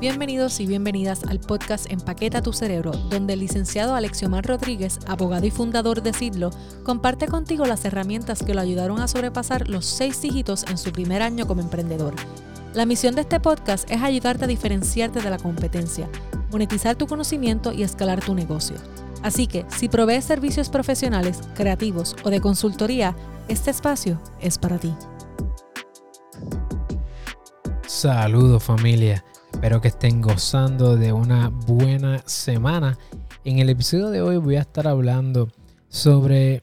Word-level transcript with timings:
Bienvenidos 0.00 0.60
y 0.60 0.66
bienvenidas 0.66 1.24
al 1.24 1.40
podcast 1.40 1.90
Empaqueta 1.90 2.40
tu 2.40 2.52
cerebro, 2.52 2.92
donde 2.92 3.32
el 3.32 3.40
licenciado 3.40 3.96
Alexiomar 3.96 4.46
Rodríguez, 4.46 5.00
abogado 5.08 5.44
y 5.44 5.50
fundador 5.50 6.02
de 6.02 6.12
Sidlo, 6.12 6.50
comparte 6.84 7.26
contigo 7.26 7.66
las 7.66 7.84
herramientas 7.84 8.44
que 8.44 8.54
lo 8.54 8.60
ayudaron 8.60 9.00
a 9.00 9.08
sobrepasar 9.08 9.68
los 9.68 9.86
seis 9.86 10.22
dígitos 10.22 10.64
en 10.70 10.78
su 10.78 10.92
primer 10.92 11.20
año 11.20 11.48
como 11.48 11.62
emprendedor. 11.62 12.14
La 12.74 12.86
misión 12.86 13.16
de 13.16 13.22
este 13.22 13.40
podcast 13.40 13.90
es 13.90 14.00
ayudarte 14.00 14.44
a 14.44 14.46
diferenciarte 14.46 15.20
de 15.20 15.30
la 15.30 15.38
competencia, 15.38 16.08
monetizar 16.52 16.94
tu 16.94 17.08
conocimiento 17.08 17.72
y 17.72 17.82
escalar 17.82 18.24
tu 18.24 18.36
negocio. 18.36 18.76
Así 19.24 19.48
que, 19.48 19.66
si 19.66 19.88
provees 19.88 20.24
servicios 20.24 20.68
profesionales, 20.68 21.40
creativos 21.56 22.14
o 22.22 22.30
de 22.30 22.40
consultoría, 22.40 23.16
este 23.48 23.72
espacio 23.72 24.20
es 24.40 24.58
para 24.58 24.78
ti. 24.78 24.94
Saludos 27.84 28.62
familia, 28.62 29.24
espero 29.58 29.80
que 29.80 29.88
estén 29.88 30.22
gozando 30.22 30.96
de 30.96 31.12
una 31.12 31.48
buena 31.48 32.22
semana. 32.26 32.96
En 33.44 33.58
el 33.58 33.68
episodio 33.70 34.10
de 34.10 34.22
hoy 34.22 34.36
voy 34.36 34.54
a 34.54 34.60
estar 34.60 34.86
hablando 34.86 35.48
sobre 35.88 36.62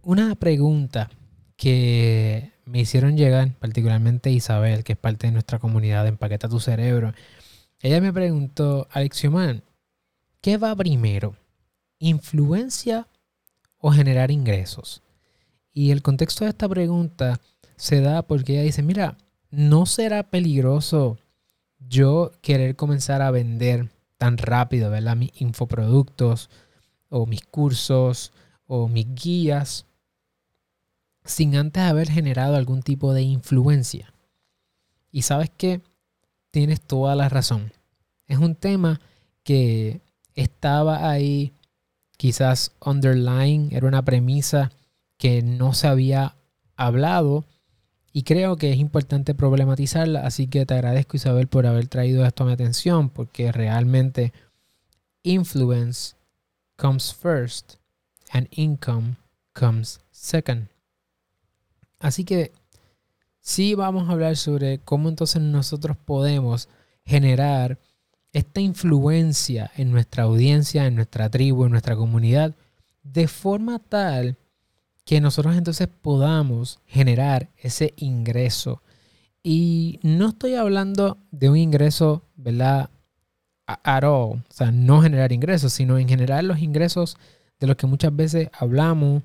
una 0.00 0.34
pregunta 0.34 1.10
que 1.56 2.54
me 2.64 2.80
hicieron 2.80 3.18
llegar, 3.18 3.54
particularmente 3.58 4.30
Isabel, 4.30 4.82
que 4.82 4.94
es 4.94 4.98
parte 4.98 5.26
de 5.26 5.34
nuestra 5.34 5.58
comunidad 5.58 6.04
de 6.04 6.08
Empaqueta 6.08 6.48
tu 6.48 6.58
Cerebro. 6.58 7.12
Ella 7.82 8.00
me 8.00 8.14
preguntó, 8.14 8.88
Alexiomán, 8.92 9.62
¿qué 10.40 10.56
va 10.56 10.74
primero? 10.74 11.36
¿Influencia 11.98 13.08
o 13.76 13.90
generar 13.90 14.30
ingresos? 14.30 15.02
Y 15.70 15.90
el 15.90 16.00
contexto 16.00 16.44
de 16.44 16.50
esta 16.50 16.66
pregunta 16.66 17.40
se 17.76 18.00
da 18.00 18.22
porque 18.22 18.54
ella 18.54 18.62
dice, 18.62 18.82
mira, 18.82 19.18
¿no 19.50 19.84
será 19.84 20.22
peligroso 20.30 21.18
yo 21.80 22.32
querer 22.42 22.76
comenzar 22.76 23.22
a 23.22 23.30
vender 23.30 23.90
tan 24.18 24.38
rápido, 24.38 24.90
¿verdad? 24.90 25.16
Mis 25.16 25.32
infoproductos 25.40 26.50
o 27.08 27.26
mis 27.26 27.42
cursos 27.42 28.32
o 28.66 28.88
mis 28.88 29.06
guías 29.14 29.86
sin 31.24 31.56
antes 31.56 31.82
haber 31.82 32.10
generado 32.10 32.56
algún 32.56 32.82
tipo 32.82 33.12
de 33.12 33.22
influencia. 33.22 34.12
Y 35.10 35.22
sabes 35.22 35.50
que 35.50 35.80
tienes 36.50 36.80
toda 36.80 37.14
la 37.14 37.28
razón. 37.28 37.72
Es 38.26 38.38
un 38.38 38.54
tema 38.54 39.00
que 39.42 40.00
estaba 40.34 41.10
ahí 41.10 41.52
quizás 42.16 42.72
underline, 42.84 43.70
era 43.72 43.86
una 43.86 44.04
premisa 44.04 44.70
que 45.16 45.42
no 45.42 45.72
se 45.72 45.88
había 45.88 46.36
hablado 46.76 47.44
y 48.12 48.24
creo 48.24 48.56
que 48.56 48.72
es 48.72 48.78
importante 48.78 49.34
problematizarla, 49.34 50.26
así 50.26 50.48
que 50.48 50.66
te 50.66 50.74
agradezco 50.74 51.16
Isabel 51.16 51.46
por 51.46 51.66
haber 51.66 51.86
traído 51.86 52.26
esto 52.26 52.42
a 52.42 52.46
mi 52.46 52.52
atención, 52.52 53.08
porque 53.08 53.52
realmente 53.52 54.32
influence 55.22 56.14
comes 56.76 57.14
first 57.14 57.74
and 58.30 58.48
income 58.50 59.16
comes 59.52 60.00
second. 60.10 60.68
Así 62.00 62.24
que 62.24 62.52
sí 63.40 63.74
vamos 63.74 64.08
a 64.08 64.12
hablar 64.12 64.36
sobre 64.36 64.78
cómo 64.78 65.08
entonces 65.08 65.40
nosotros 65.42 65.96
podemos 65.96 66.68
generar 67.04 67.78
esta 68.32 68.60
influencia 68.60 69.70
en 69.76 69.90
nuestra 69.90 70.24
audiencia, 70.24 70.86
en 70.86 70.94
nuestra 70.96 71.28
tribu, 71.28 71.64
en 71.64 71.72
nuestra 71.72 71.96
comunidad, 71.96 72.54
de 73.02 73.28
forma 73.28 73.78
tal 73.78 74.36
que 75.10 75.20
nosotros 75.20 75.56
entonces 75.56 75.88
podamos 75.88 76.78
generar 76.86 77.50
ese 77.56 77.94
ingreso. 77.96 78.80
Y 79.42 79.98
no 80.04 80.28
estoy 80.28 80.54
hablando 80.54 81.18
de 81.32 81.50
un 81.50 81.56
ingreso, 81.56 82.22
¿verdad? 82.36 82.90
At 83.66 84.04
all. 84.04 84.38
O 84.38 84.44
sea, 84.50 84.70
no 84.70 85.02
generar 85.02 85.32
ingresos, 85.32 85.72
sino 85.72 85.98
en 85.98 86.08
generar 86.08 86.44
los 86.44 86.60
ingresos 86.60 87.16
de 87.58 87.66
los 87.66 87.74
que 87.74 87.88
muchas 87.88 88.14
veces 88.14 88.50
hablamos 88.52 89.24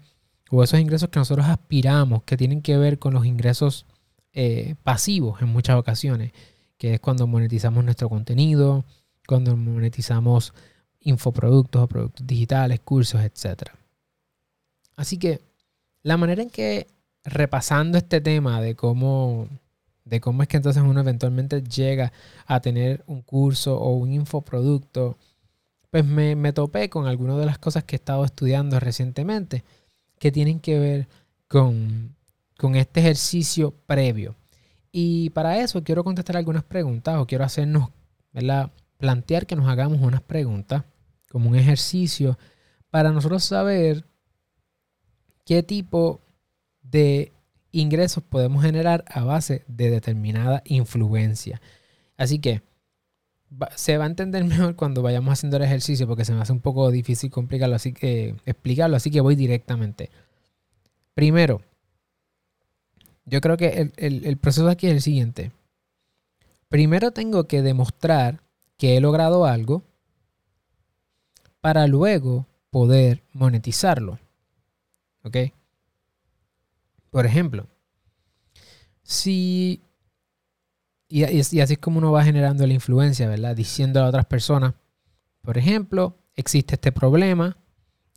o 0.49 0.63
esos 0.63 0.79
ingresos 0.79 1.09
que 1.09 1.19
nosotros 1.19 1.45
aspiramos, 1.45 2.23
que 2.23 2.35
tienen 2.35 2.63
que 2.63 2.77
ver 2.77 2.97
con 2.97 3.13
los 3.13 3.27
ingresos 3.27 3.85
eh, 4.33 4.73
pasivos 4.81 5.39
en 5.43 5.49
muchas 5.49 5.77
ocasiones, 5.77 6.31
que 6.79 6.95
es 6.95 6.99
cuando 6.99 7.27
monetizamos 7.27 7.85
nuestro 7.85 8.09
contenido, 8.09 8.85
cuando 9.27 9.55
monetizamos 9.55 10.51
infoproductos 11.01 11.83
o 11.83 11.87
productos 11.87 12.25
digitales, 12.25 12.79
cursos, 12.79 13.21
etc. 13.21 13.69
Así 14.95 15.19
que 15.19 15.53
la 16.05 16.17
manera 16.17 16.43
en 16.43 16.51
que 16.51 16.85
repasando 17.23 17.97
este 17.97 18.21
tema 18.21 18.61
de 18.61 18.75
cómo, 18.75 19.49
de 20.03 20.21
cómo 20.21 20.43
es 20.43 20.47
que 20.47 20.57
entonces 20.57 20.83
uno 20.83 20.99
eventualmente 20.99 21.63
llega 21.63 22.13
a 22.45 22.59
tener 22.59 23.03
un 23.07 23.23
curso 23.23 23.75
o 23.79 23.95
un 23.95 24.13
infoproducto, 24.13 25.17
pues 25.89 26.05
me, 26.05 26.35
me 26.35 26.53
topé 26.53 26.91
con 26.91 27.07
algunas 27.07 27.39
de 27.39 27.47
las 27.47 27.57
cosas 27.57 27.85
que 27.85 27.95
he 27.95 27.97
estado 27.97 28.23
estudiando 28.23 28.79
recientemente 28.79 29.63
que 30.19 30.31
tienen 30.31 30.59
que 30.59 30.77
ver 30.77 31.07
con, 31.47 32.15
con 32.55 32.75
este 32.75 32.99
ejercicio 32.99 33.73
previo. 33.87 34.35
Y 34.91 35.31
para 35.31 35.57
eso 35.57 35.83
quiero 35.83 36.03
contestar 36.03 36.37
algunas 36.37 36.63
preguntas 36.63 37.17
o 37.17 37.25
quiero 37.25 37.45
hacernos, 37.45 37.89
¿verdad? 38.31 38.69
Plantear 38.99 39.47
que 39.47 39.55
nos 39.55 39.67
hagamos 39.67 40.01
unas 40.01 40.21
preguntas 40.21 40.83
como 41.31 41.49
un 41.49 41.55
ejercicio 41.55 42.37
para 42.91 43.11
nosotros 43.11 43.43
saber 43.43 44.05
qué 45.45 45.63
tipo 45.63 46.21
de 46.81 47.31
ingresos 47.71 48.23
podemos 48.23 48.63
generar 48.63 49.05
a 49.07 49.23
base 49.23 49.63
de 49.67 49.89
determinada 49.89 50.61
influencia. 50.65 51.61
Así 52.17 52.39
que 52.39 52.61
se 53.75 53.97
va 53.97 54.05
a 54.05 54.07
entender 54.07 54.43
mejor 54.45 54.75
cuando 54.75 55.01
vayamos 55.01 55.33
haciendo 55.33 55.57
el 55.57 55.63
ejercicio 55.63 56.07
porque 56.07 56.25
se 56.25 56.33
me 56.33 56.41
hace 56.41 56.51
un 56.51 56.61
poco 56.61 56.91
difícil 56.91 57.29
complicarlo, 57.29 57.75
así 57.75 57.93
que 57.93 58.35
explicarlo, 58.45 58.97
así 58.97 59.11
que 59.11 59.21
voy 59.21 59.35
directamente. 59.35 60.09
Primero, 61.13 61.61
yo 63.25 63.41
creo 63.41 63.57
que 63.57 63.91
el, 63.97 64.25
el 64.25 64.37
proceso 64.37 64.67
aquí 64.69 64.87
es 64.87 64.93
el 64.93 65.01
siguiente. 65.01 65.51
Primero 66.69 67.11
tengo 67.11 67.45
que 67.47 67.61
demostrar 67.61 68.41
que 68.77 68.97
he 68.97 69.01
logrado 69.01 69.45
algo 69.45 69.83
para 71.61 71.87
luego 71.87 72.47
poder 72.69 73.23
monetizarlo. 73.31 74.19
¿Ok? 75.25 75.37
Por 77.09 77.25
ejemplo, 77.25 77.67
si... 79.01 79.81
Y, 81.07 81.23
así 81.23 81.59
es 81.59 81.77
como 81.77 81.99
uno 81.99 82.11
va 82.11 82.23
generando 82.23 82.65
la 82.65 82.73
influencia, 82.73 83.27
¿verdad? 83.27 83.55
Diciendo 83.55 84.01
a 84.01 84.07
otras 84.07 84.25
personas, 84.25 84.73
por 85.41 85.57
ejemplo, 85.57 86.17
existe 86.35 86.75
este 86.75 86.91
problema, 86.91 87.57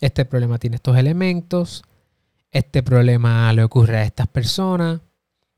este 0.01 0.25
problema 0.25 0.59
tiene 0.59 0.77
estos 0.77 0.97
elementos, 0.97 1.83
este 2.51 2.83
problema 2.83 3.53
le 3.53 3.63
ocurre 3.63 3.99
a 3.99 4.05
estas 4.05 4.27
personas, 4.27 5.01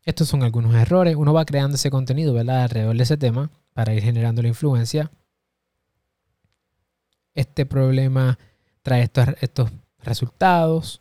estos 0.05 0.29
son 0.29 0.43
algunos 0.43 0.75
errores. 0.75 1.17
Uno 1.17 1.33
va 1.33 1.45
creando 1.45 1.77
ese 1.77 1.91
contenido, 1.91 2.35
¿verdad? 2.35 2.65
Alrededor 2.65 2.97
de 2.97 3.03
ese 3.03 3.17
tema 3.17 3.51
para 3.73 3.95
ir 3.95 4.03
generando 4.03 4.43
la 4.43 4.49
influencia. 4.49 5.11
Este 7.35 7.65
problema 7.65 8.39
trae 8.83 9.03
estos, 9.03 9.29
estos 9.41 9.71
resultados. 10.01 11.01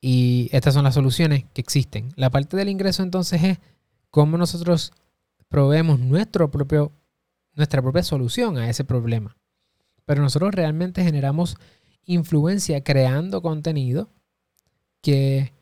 Y 0.00 0.48
estas 0.52 0.74
son 0.74 0.84
las 0.84 0.94
soluciones 0.94 1.44
que 1.52 1.60
existen. 1.60 2.12
La 2.16 2.30
parte 2.30 2.56
del 2.56 2.68
ingreso 2.68 3.02
entonces 3.02 3.42
es 3.42 3.58
cómo 4.10 4.38
nosotros 4.38 4.92
proveemos 5.48 6.00
nuestro 6.00 6.50
propio, 6.50 6.92
nuestra 7.54 7.82
propia 7.82 8.02
solución 8.02 8.56
a 8.56 8.70
ese 8.70 8.84
problema. 8.84 9.36
Pero 10.06 10.22
nosotros 10.22 10.54
realmente 10.54 11.04
generamos 11.04 11.56
influencia 12.04 12.82
creando 12.82 13.42
contenido 13.42 14.08
que 15.02 15.52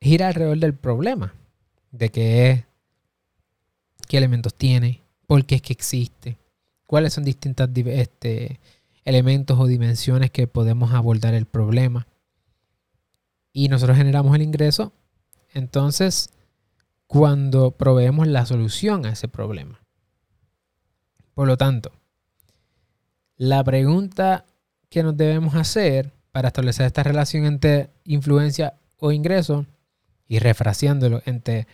gira 0.00 0.28
alrededor 0.28 0.58
del 0.58 0.74
problema. 0.74 1.34
De 1.90 2.08
qué 2.08 2.50
es, 2.50 2.64
qué 4.08 4.16
elementos 4.16 4.54
tiene, 4.54 5.02
por 5.26 5.44
qué 5.44 5.56
es 5.56 5.62
que 5.62 5.74
existe, 5.74 6.38
cuáles 6.86 7.12
son 7.12 7.24
distintos 7.24 7.68
este, 7.74 8.60
elementos 9.04 9.58
o 9.60 9.66
dimensiones 9.66 10.30
que 10.30 10.46
podemos 10.46 10.92
abordar 10.92 11.34
el 11.34 11.44
problema 11.44 12.06
y 13.52 13.68
nosotros 13.68 13.96
generamos 13.96 14.34
el 14.34 14.42
ingreso, 14.42 14.92
entonces 15.52 16.30
cuando 17.06 17.72
proveemos 17.72 18.26
la 18.26 18.46
solución 18.46 19.04
a 19.04 19.12
ese 19.12 19.28
problema. 19.28 19.82
Por 21.34 21.46
lo 21.46 21.56
tanto, 21.56 21.92
la 23.36 23.62
pregunta 23.64 24.46
que 24.88 25.02
nos 25.02 25.16
debemos 25.16 25.54
hacer 25.54 26.12
para 26.30 26.48
establecer 26.48 26.86
esta 26.86 27.02
relación 27.02 27.44
entre 27.44 27.90
influencia 28.04 28.74
o 28.98 29.12
ingreso 29.12 29.66
y 30.26 30.38
refraseándolo 30.38 31.22
entre 31.26 31.66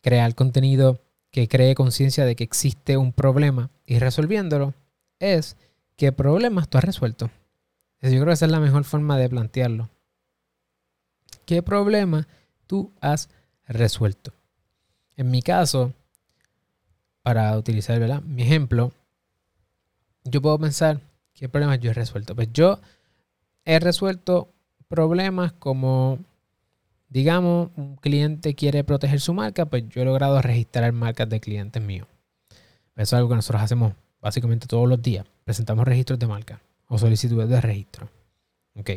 crear 0.00 0.34
contenido 0.34 1.00
que 1.30 1.48
cree 1.48 1.74
conciencia 1.74 2.24
de 2.24 2.36
que 2.36 2.44
existe 2.44 2.96
un 2.96 3.12
problema 3.12 3.70
y 3.84 3.98
resolviéndolo 3.98 4.74
es 5.18 5.56
qué 5.96 6.12
problemas 6.12 6.68
tú 6.68 6.78
has 6.78 6.84
resuelto. 6.84 7.30
Yo 8.00 8.10
creo 8.10 8.26
que 8.26 8.32
esa 8.32 8.44
es 8.46 8.50
la 8.50 8.60
mejor 8.60 8.84
forma 8.84 9.18
de 9.18 9.28
plantearlo 9.28 9.90
qué 11.44 11.62
problema 11.62 12.26
tú 12.66 12.92
has 13.00 13.28
resuelto. 13.66 14.32
En 15.16 15.30
mi 15.30 15.42
caso, 15.42 15.92
para 17.24 17.56
utilizar. 17.56 18.22
Mi 18.22 18.42
ejemplo, 18.42 18.92
yo 20.24 20.42
puedo 20.42 20.58
pensar, 20.58 21.00
¿qué 21.32 21.48
problemas 21.48 21.80
yo 21.80 21.90
he 21.90 21.94
resuelto? 21.94 22.36
Pues 22.36 22.48
yo 22.52 22.78
he 23.64 23.78
resuelto 23.78 24.52
problemas 24.88 25.52
como, 25.52 26.18
digamos, 27.08 27.70
un 27.76 27.96
cliente 27.96 28.54
quiere 28.54 28.84
proteger 28.84 29.20
su 29.20 29.32
marca, 29.32 29.64
pues 29.64 29.88
yo 29.88 30.02
he 30.02 30.04
logrado 30.04 30.40
registrar 30.42 30.92
marcas 30.92 31.28
de 31.30 31.40
clientes 31.40 31.82
míos. 31.82 32.06
Eso 32.94 33.02
es 33.02 33.12
algo 33.14 33.30
que 33.30 33.36
nosotros 33.36 33.62
hacemos 33.62 33.94
básicamente 34.20 34.66
todos 34.66 34.88
los 34.88 35.00
días. 35.00 35.26
Presentamos 35.44 35.86
registros 35.86 36.18
de 36.18 36.26
marca 36.26 36.60
o 36.88 36.98
solicitudes 36.98 37.48
de 37.48 37.60
registro. 37.60 38.08
Ok. 38.76 38.90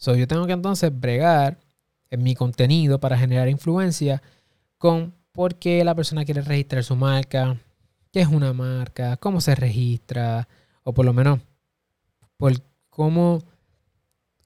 So, 0.00 0.16
yo 0.16 0.26
tengo 0.26 0.46
que 0.46 0.54
entonces 0.54 0.98
bregar 0.98 1.58
en 2.08 2.22
mi 2.22 2.34
contenido 2.34 2.98
para 2.98 3.18
generar 3.18 3.50
influencia 3.50 4.22
con 4.78 5.12
por 5.30 5.56
qué 5.56 5.84
la 5.84 5.94
persona 5.94 6.24
quiere 6.24 6.40
registrar 6.40 6.82
su 6.84 6.96
marca, 6.96 7.58
qué 8.10 8.22
es 8.22 8.28
una 8.28 8.54
marca, 8.54 9.18
cómo 9.18 9.42
se 9.42 9.54
registra, 9.54 10.48
o 10.84 10.94
por 10.94 11.04
lo 11.04 11.12
menos 11.12 11.40
por 12.38 12.54
cómo, 12.88 13.42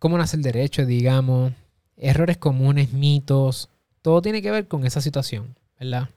cómo 0.00 0.18
nace 0.18 0.36
el 0.36 0.42
derecho, 0.42 0.86
digamos, 0.86 1.52
errores 1.96 2.36
comunes, 2.36 2.92
mitos, 2.92 3.70
todo 4.02 4.22
tiene 4.22 4.42
que 4.42 4.50
ver 4.50 4.66
con 4.66 4.84
esa 4.84 5.00
situación, 5.00 5.56
¿verdad? 5.78 6.08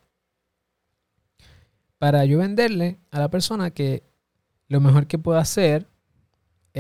Para 2.00 2.26
yo 2.26 2.40
venderle 2.40 2.98
a 3.12 3.20
la 3.20 3.30
persona 3.30 3.70
que 3.70 4.02
lo 4.68 4.82
mejor 4.82 5.06
que 5.06 5.20
puedo 5.20 5.38
hacer 5.38 5.86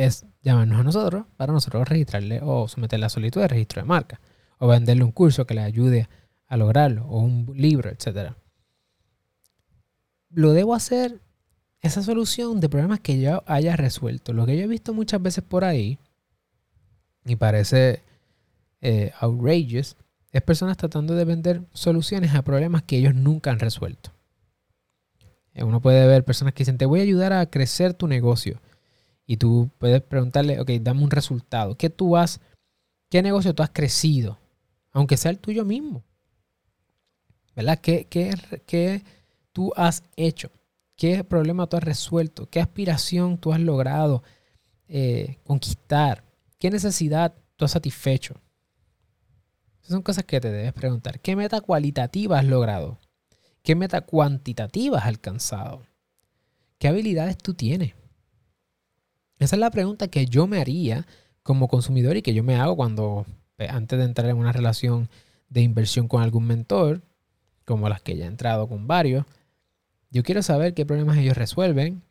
es 0.06 0.26
llamarnos 0.42 0.80
a 0.80 0.84
nosotros 0.84 1.26
para 1.38 1.54
nosotros 1.54 1.88
registrarle 1.88 2.40
o 2.44 2.68
someterle 2.68 3.06
la 3.06 3.10
solicitud 3.10 3.42
de 3.42 3.48
registro 3.48 3.82
de 3.82 3.88
marca 3.88 4.20
o 4.60 4.68
venderle 4.68 5.04
un 5.04 5.12
curso 5.12 5.46
que 5.46 5.54
le 5.54 5.62
ayude 5.62 6.10
a 6.48 6.58
lograrlo 6.58 7.06
o 7.08 7.20
un 7.20 7.52
libro, 7.56 7.90
etc. 7.90 8.34
Lo 10.30 10.54
debo 10.54 10.74
hacer 10.74 11.22
esa 11.82 12.02
solución 12.02 12.60
de 12.60 12.70
problemas 12.70 13.00
que 13.00 13.20
yo 13.20 13.44
haya 13.46 13.76
resuelto. 13.76 14.34
Lo 14.34 14.46
que 14.46 14.58
yo 14.58 14.64
he 14.64 14.68
visto 14.68 14.94
muchas 14.94 15.22
veces 15.22 15.44
por 15.44 15.64
ahí 15.64 16.00
y 17.26 17.36
parece 17.36 18.04
eh, 18.82 19.12
outrageous 19.20 19.98
es 20.32 20.42
personas 20.42 20.78
tratando 20.78 21.16
de 21.16 21.26
vender 21.26 21.62
soluciones 21.74 22.36
a 22.36 22.44
problemas 22.44 22.84
que 22.84 22.98
ellos 22.98 23.16
nunca 23.16 23.52
han 23.52 23.60
resuelto. 23.60 24.12
Eh, 25.54 25.64
uno 25.64 25.82
puede 25.82 26.06
ver 26.08 26.24
personas 26.24 26.54
que 26.54 26.62
dicen, 26.62 26.78
te 26.78 26.86
voy 26.86 27.00
a 27.00 27.04
ayudar 27.04 27.34
a 27.34 27.50
crecer 27.50 27.94
tu 27.94 28.08
negocio. 28.08 28.62
Y 29.30 29.36
tú 29.36 29.70
puedes 29.78 30.02
preguntarle, 30.02 30.60
ok, 30.62 30.72
dame 30.80 31.04
un 31.04 31.12
resultado. 31.12 31.76
¿Qué 31.76 31.90
tú 31.90 32.16
has, 32.16 32.40
qué 33.10 33.22
negocio 33.22 33.54
tú 33.54 33.62
has 33.62 33.70
crecido? 33.70 34.40
Aunque 34.94 35.18
sea 35.18 35.32
el 35.32 35.40
tuyo 35.40 35.66
mismo. 35.66 36.02
¿Verdad? 37.54 37.78
¿Qué, 37.80 38.08
qué, 38.08 39.04
tú 39.52 39.74
has 39.76 40.02
hecho? 40.16 40.50
¿Qué 40.96 41.26
problema 41.26 41.68
tú 41.68 41.76
has 41.76 41.84
resuelto? 41.84 42.50
¿Qué 42.50 42.62
aspiración 42.62 43.38
tú 43.38 43.52
has 43.52 43.60
logrado 43.60 44.24
eh, 44.88 45.38
conquistar? 45.44 46.24
¿Qué 46.58 46.72
necesidad 46.72 47.36
tú 47.58 47.66
has 47.66 47.72
satisfecho? 47.72 48.36
Esas 49.82 49.92
son 49.92 50.04
cosas 50.04 50.24
que 50.24 50.40
te 50.40 50.52
debes 50.52 50.74
preguntar. 50.74 51.20
¿Qué 51.20 51.36
meta 51.36 51.60
cualitativa 51.60 52.40
has 52.40 52.46
logrado? 52.46 52.98
¿Qué 53.62 53.76
meta 53.76 54.02
cuantitativa 54.02 55.00
has 55.00 55.06
alcanzado? 55.06 55.84
¿Qué 56.80 56.88
habilidades 56.88 57.38
tú 57.38 57.54
tienes? 57.54 57.94
Esa 59.40 59.56
es 59.56 59.60
la 59.60 59.72
pregunta 59.72 60.08
que 60.08 60.26
yo 60.26 60.48
me 60.48 60.60
haría 60.60 61.06
como 61.44 61.68
consumidor 61.68 62.18
y 62.18 62.22
que 62.22 62.34
yo 62.34 62.44
me 62.44 62.56
hago 62.56 62.76
cuando, 62.76 63.26
pues, 63.56 63.70
antes 63.70 64.00
de 64.00 64.06
entrar 64.06 64.30
en 64.30 64.38
una 64.38 64.52
relación 64.52 65.10
de 65.50 65.62
inversión 65.62 66.08
con 66.08 66.22
algún 66.22 66.46
mentor, 66.46 67.02
como 67.66 67.90
las 67.90 68.02
que 68.02 68.18
ya 68.18 68.26
he 68.26 68.28
entrado 68.28 68.68
con 68.68 68.88
varios, 68.88 69.26
yo 70.10 70.24
quiero 70.24 70.42
saber 70.42 70.74
qué 70.74 70.86
problemas 70.86 71.18
ellos 71.18 71.38
resuelven, 71.38 72.02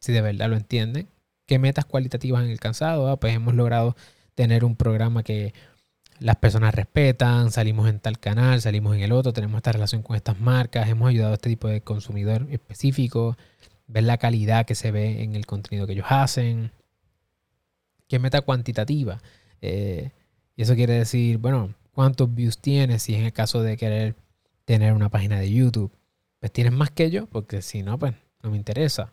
si 0.00 0.12
de 0.12 0.20
verdad 0.20 0.48
lo 0.48 0.56
entienden, 0.56 1.08
qué 1.46 1.58
metas 1.58 1.84
cualitativas 1.84 2.42
han 2.42 2.50
alcanzado. 2.50 3.08
Ah, 3.08 3.18
pues 3.18 3.34
hemos 3.34 3.54
logrado 3.54 3.96
tener 4.34 4.64
un 4.64 4.76
programa 4.76 5.22
que 5.22 5.52
las 6.20 6.36
personas 6.36 6.74
respetan, 6.74 7.50
salimos 7.50 7.88
en 7.88 7.98
tal 7.98 8.18
canal, 8.18 8.60
salimos 8.60 8.94
en 8.94 9.02
el 9.02 9.12
otro, 9.12 9.32
tenemos 9.32 9.56
esta 9.56 9.72
relación 9.72 10.02
con 10.02 10.16
estas 10.16 10.38
marcas, 10.38 10.88
hemos 10.88 11.08
ayudado 11.08 11.32
a 11.32 11.34
este 11.34 11.48
tipo 11.48 11.66
de 11.68 11.80
consumidor 11.80 12.46
específico, 12.50 13.36
ver 13.90 14.04
la 14.04 14.18
calidad 14.18 14.66
que 14.66 14.74
se 14.74 14.90
ve 14.90 15.22
en 15.22 15.34
el 15.34 15.46
contenido 15.46 15.86
que 15.86 15.94
ellos 15.94 16.06
hacen, 16.08 16.72
qué 18.08 18.18
meta 18.18 18.40
cuantitativa. 18.40 19.20
Eh, 19.60 20.10
y 20.56 20.62
eso 20.62 20.74
quiere 20.74 20.94
decir, 20.94 21.38
bueno, 21.38 21.74
cuántos 21.92 22.34
views 22.34 22.58
tienes, 22.58 23.02
si 23.02 23.14
es 23.14 23.20
en 23.20 23.26
el 23.26 23.32
caso 23.32 23.62
de 23.62 23.76
querer 23.76 24.14
tener 24.64 24.92
una 24.92 25.08
página 25.08 25.38
de 25.38 25.52
YouTube. 25.52 25.92
Pues 26.38 26.52
tienes 26.52 26.72
más 26.72 26.90
que 26.90 27.10
yo, 27.10 27.26
porque 27.26 27.62
si 27.62 27.82
no, 27.82 27.98
pues 27.98 28.14
no 28.42 28.50
me 28.50 28.56
interesa. 28.56 29.12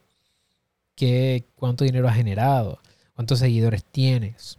¿Qué, 0.96 1.46
¿Cuánto 1.56 1.84
dinero 1.84 2.08
has 2.08 2.16
generado? 2.16 2.80
¿Cuántos 3.14 3.40
seguidores 3.40 3.84
tienes? 3.84 4.58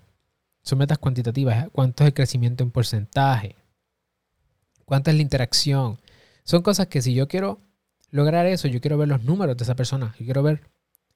Son 0.63 0.79
metas 0.79 0.99
cuantitativas. 0.99 1.65
¿eh? 1.65 1.69
¿Cuánto 1.73 2.05
es 2.05 2.09
el 2.09 2.15
crecimiento 2.15 2.63
en 2.63 2.71
porcentaje? 2.71 3.57
¿Cuánta 4.85 5.11
es 5.11 5.17
la 5.17 5.23
interacción? 5.23 5.99
Son 6.45 6.63
cosas 6.63 6.89
que 6.89 7.03
si 7.03 7.15
yo 7.15 7.29
quiero 7.29 7.61
lograr 8.11 8.47
eso, 8.47 8.69
yo 8.69 8.81
quiero 8.81 8.99
ver 8.99 9.09
los 9.09 9.25
números 9.25 9.57
de 9.57 9.65
esa 9.65 9.77
persona. 9.77 10.15
Yo 10.19 10.25
quiero 10.25 10.43
ver 10.43 10.63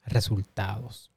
resultados. 0.04 1.10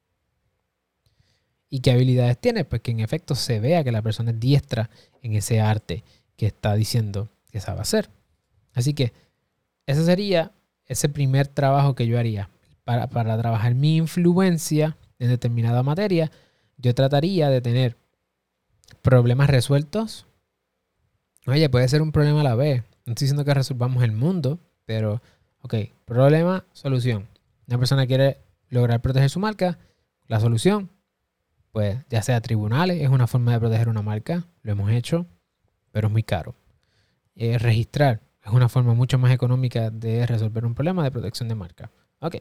¿Y 1.68 1.80
qué 1.80 1.92
habilidades 1.92 2.38
tiene? 2.38 2.64
Pues 2.64 2.82
que 2.82 2.92
en 2.92 3.00
efecto 3.00 3.34
se 3.34 3.60
vea 3.60 3.82
que 3.82 3.92
la 3.92 4.02
persona 4.02 4.30
es 4.30 4.40
diestra 4.40 4.88
en 5.22 5.34
ese 5.34 5.60
arte 5.60 6.04
que 6.36 6.46
está 6.46 6.74
diciendo 6.74 7.28
que 7.50 7.60
sabe 7.60 7.80
hacer. 7.80 8.10
Así 8.72 8.94
que 8.94 9.12
ese 9.86 10.04
sería 10.04 10.52
ese 10.86 11.08
primer 11.08 11.48
trabajo 11.48 11.94
que 11.94 12.06
yo 12.06 12.18
haría. 12.18 12.50
Para, 12.84 13.08
trabajar 13.08 13.74
mi 13.74 13.96
influencia 13.96 14.96
en 15.18 15.28
determinada 15.28 15.82
materia, 15.82 16.30
yo 16.76 16.94
trataría 16.94 17.50
de 17.50 17.60
tener 17.60 17.96
problemas 19.02 19.50
resueltos. 19.50 20.26
Oye, 21.46 21.68
puede 21.68 21.88
ser 21.88 22.02
un 22.02 22.12
problema 22.12 22.42
a 22.42 22.44
la 22.44 22.54
vez. 22.54 22.84
No 23.06 23.12
estoy 23.12 23.26
diciendo 23.26 23.44
que 23.44 23.54
resolvamos 23.54 24.04
el 24.04 24.12
mundo, 24.12 24.60
pero, 24.84 25.20
ok, 25.66 25.74
problema, 26.04 26.64
solución. 26.72 27.26
Una 27.66 27.78
persona 27.78 28.06
quiere 28.06 28.40
lograr 28.68 29.02
proteger 29.02 29.30
su 29.30 29.40
marca. 29.40 29.78
La 30.28 30.38
solución, 30.38 30.90
pues 31.72 31.98
ya 32.08 32.22
sea 32.22 32.40
tribunales, 32.40 33.02
es 33.02 33.08
una 33.08 33.26
forma 33.26 33.52
de 33.52 33.58
proteger 33.58 33.88
una 33.88 34.00
marca. 34.00 34.46
Lo 34.62 34.70
hemos 34.70 34.92
hecho, 34.92 35.26
pero 35.90 36.06
es 36.06 36.12
muy 36.12 36.22
caro. 36.22 36.54
Eh, 37.34 37.58
registrar 37.58 38.20
es 38.44 38.52
una 38.52 38.68
forma 38.68 38.94
mucho 38.94 39.18
más 39.18 39.32
económica 39.32 39.90
de 39.90 40.24
resolver 40.24 40.64
un 40.64 40.74
problema 40.76 41.02
de 41.02 41.10
protección 41.10 41.48
de 41.48 41.56
marca. 41.56 41.90
Ok. 42.20 42.36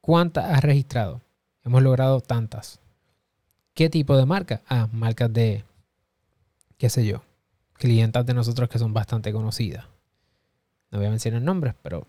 ¿Cuántas 0.00 0.44
has 0.44 0.62
registrado? 0.62 1.20
Hemos 1.64 1.82
logrado 1.82 2.20
tantas. 2.20 2.78
¿Qué 3.74 3.90
tipo 3.90 4.16
de 4.16 4.24
marca? 4.24 4.62
Ah, 4.68 4.88
marcas 4.92 5.32
de, 5.32 5.64
qué 6.78 6.88
sé 6.88 7.04
yo, 7.04 7.24
clientas 7.72 8.24
de 8.24 8.34
nosotros 8.34 8.68
que 8.68 8.78
son 8.78 8.94
bastante 8.94 9.32
conocidas. 9.32 9.86
No 10.94 11.00
voy 11.00 11.08
a 11.08 11.10
mencionar 11.10 11.42
nombres, 11.42 11.74
pero 11.82 12.06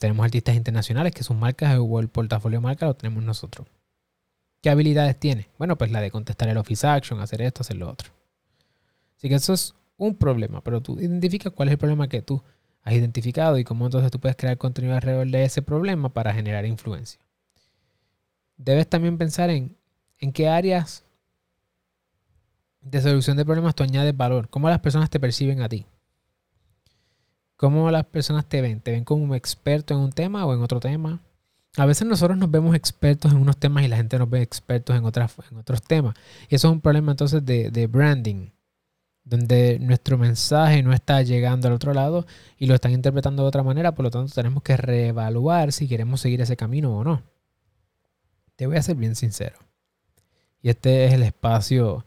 tenemos 0.00 0.24
artistas 0.24 0.56
internacionales 0.56 1.12
que 1.12 1.22
sus 1.22 1.36
marcas 1.36 1.78
o 1.78 2.00
el 2.00 2.08
portafolio 2.08 2.58
de 2.58 2.62
marca 2.62 2.86
lo 2.86 2.96
tenemos 2.96 3.22
nosotros. 3.22 3.68
¿Qué 4.60 4.68
habilidades 4.68 5.16
tiene? 5.16 5.48
Bueno, 5.58 5.78
pues 5.78 5.92
la 5.92 6.00
de 6.00 6.10
contestar 6.10 6.48
el 6.48 6.56
Office 6.56 6.84
Action, 6.84 7.20
hacer 7.20 7.40
esto, 7.40 7.62
hacer 7.62 7.76
lo 7.76 7.88
otro. 7.88 8.10
Así 9.16 9.28
que 9.28 9.36
eso 9.36 9.52
es 9.52 9.76
un 9.96 10.16
problema, 10.16 10.60
pero 10.64 10.80
tú 10.80 10.98
identificas 10.98 11.52
cuál 11.52 11.68
es 11.68 11.74
el 11.74 11.78
problema 11.78 12.08
que 12.08 12.20
tú 12.20 12.42
has 12.82 12.94
identificado 12.94 13.56
y 13.58 13.62
cómo 13.62 13.86
entonces 13.86 14.10
tú 14.10 14.18
puedes 14.18 14.36
crear 14.36 14.58
contenido 14.58 14.96
alrededor 14.96 15.28
de 15.28 15.44
ese 15.44 15.62
problema 15.62 16.08
para 16.08 16.34
generar 16.34 16.66
influencia. 16.66 17.20
Debes 18.56 18.88
también 18.88 19.18
pensar 19.18 19.50
en, 19.50 19.76
en 20.18 20.32
qué 20.32 20.48
áreas 20.48 21.04
de 22.80 23.00
solución 23.00 23.36
de 23.36 23.44
problemas 23.44 23.76
tú 23.76 23.84
añades 23.84 24.16
valor, 24.16 24.48
cómo 24.48 24.68
las 24.68 24.80
personas 24.80 25.10
te 25.10 25.20
perciben 25.20 25.62
a 25.62 25.68
ti. 25.68 25.86
¿Cómo 27.62 27.88
las 27.92 28.06
personas 28.06 28.44
te 28.46 28.60
ven? 28.60 28.80
¿Te 28.80 28.90
ven 28.90 29.04
como 29.04 29.22
un 29.22 29.36
experto 29.36 29.94
en 29.94 30.00
un 30.00 30.10
tema 30.10 30.44
o 30.44 30.52
en 30.52 30.62
otro 30.62 30.80
tema? 30.80 31.20
A 31.76 31.86
veces 31.86 32.08
nosotros 32.08 32.36
nos 32.36 32.50
vemos 32.50 32.74
expertos 32.74 33.30
en 33.30 33.38
unos 33.38 33.56
temas 33.56 33.84
y 33.84 33.88
la 33.88 33.98
gente 33.98 34.18
nos 34.18 34.28
ve 34.28 34.42
expertos 34.42 34.96
en, 34.96 35.04
otros 35.04 35.82
temas. 35.86 36.16
Y 36.48 36.56
eso 36.56 36.66
es 36.66 36.72
un 36.72 36.80
problema 36.80 37.12
entonces 37.12 37.46
de, 37.46 37.70
de 37.70 37.86
branding 37.86 38.48
donde 39.22 39.78
nuestro 39.78 40.18
mensaje 40.18 40.82
no 40.82 40.92
está 40.92 41.22
llegando 41.22 41.68
al 41.68 41.74
otro 41.74 41.94
lado 41.94 42.26
y 42.58 42.66
lo 42.66 42.74
están 42.74 42.90
interpretando 42.90 43.44
de 43.44 43.48
otra 43.48 43.62
manera, 43.62 43.94
por 43.94 44.06
lo 44.06 44.10
tanto 44.10 44.34
tenemos 44.34 44.64
que 44.64 44.76
reevaluar 44.76 45.70
si 45.70 45.86
queremos 45.86 46.20
seguir 46.20 46.40
ese 46.40 46.56
camino 46.56 46.92
o 46.96 47.04
no. 47.04 47.22
Te 48.56 48.66
voy 48.66 48.76
a 48.76 48.82
ser 48.82 48.96
bien 48.96 49.14
sincero. 49.14 49.60
Y 50.62 50.70
este 50.70 51.04
es 51.04 51.12
el 51.12 51.22
espacio 51.22 52.04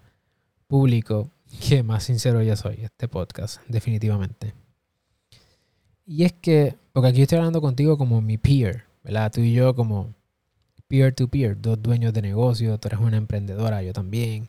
público 0.67 1.31
que 1.65 1.81
más 1.81 2.03
sincero 2.03 2.41
ya 2.41 2.57
soy, 2.57 2.79
este 2.83 3.07
podcast, 3.07 3.62
definitivamente. 3.69 4.64
Y 6.05 6.24
es 6.24 6.33
que, 6.33 6.75
porque 6.93 7.09
aquí 7.09 7.21
estoy 7.21 7.38
hablando 7.38 7.62
contigo 7.62 7.97
como 7.97 8.21
mi 8.21 8.38
peer, 8.38 8.83
¿verdad? 9.03 9.31
Tú 9.31 9.41
y 9.41 9.53
yo 9.53 9.75
como 9.75 10.13
peer-to-peer, 10.88 11.59
dos 11.59 11.81
dueños 11.81 12.13
de 12.13 12.21
negocio, 12.21 12.77
tú 12.77 12.88
eres 12.88 13.00
una 13.00 13.17
emprendedora, 13.17 13.81
yo 13.81 13.93
también. 13.93 14.47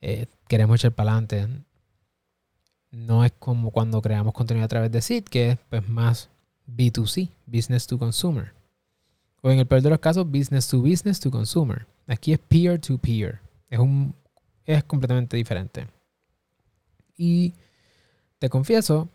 Eh, 0.00 0.26
queremos 0.46 0.80
echar 0.80 0.92
para 0.92 1.12
adelante 1.12 1.48
no 2.90 3.24
es 3.24 3.32
como 3.38 3.70
cuando 3.70 4.00
creamos 4.00 4.32
contenido 4.32 4.64
a 4.64 4.68
través 4.68 4.90
de 4.90 5.02
Sid, 5.02 5.24
que 5.24 5.50
es 5.50 5.58
pues, 5.68 5.86
más 5.88 6.30
B2C, 6.66 7.30
business 7.46 7.86
to 7.86 7.98
consumer. 7.98 8.52
O 9.42 9.50
en 9.50 9.58
el 9.58 9.66
peor 9.66 9.82
de 9.82 9.90
los 9.90 9.98
casos, 9.98 10.28
business 10.30 10.68
to 10.68 10.80
business 10.80 11.20
to 11.20 11.30
consumer. 11.30 11.86
Aquí 12.06 12.32
es 12.32 12.38
peer 12.38 12.80
to 12.80 12.98
peer. 12.98 13.40
Es, 13.68 13.78
un, 13.78 14.14
es 14.64 14.82
completamente 14.84 15.36
diferente. 15.36 15.86
Y 17.16 17.54
te 18.38 18.48
confieso 18.48 19.08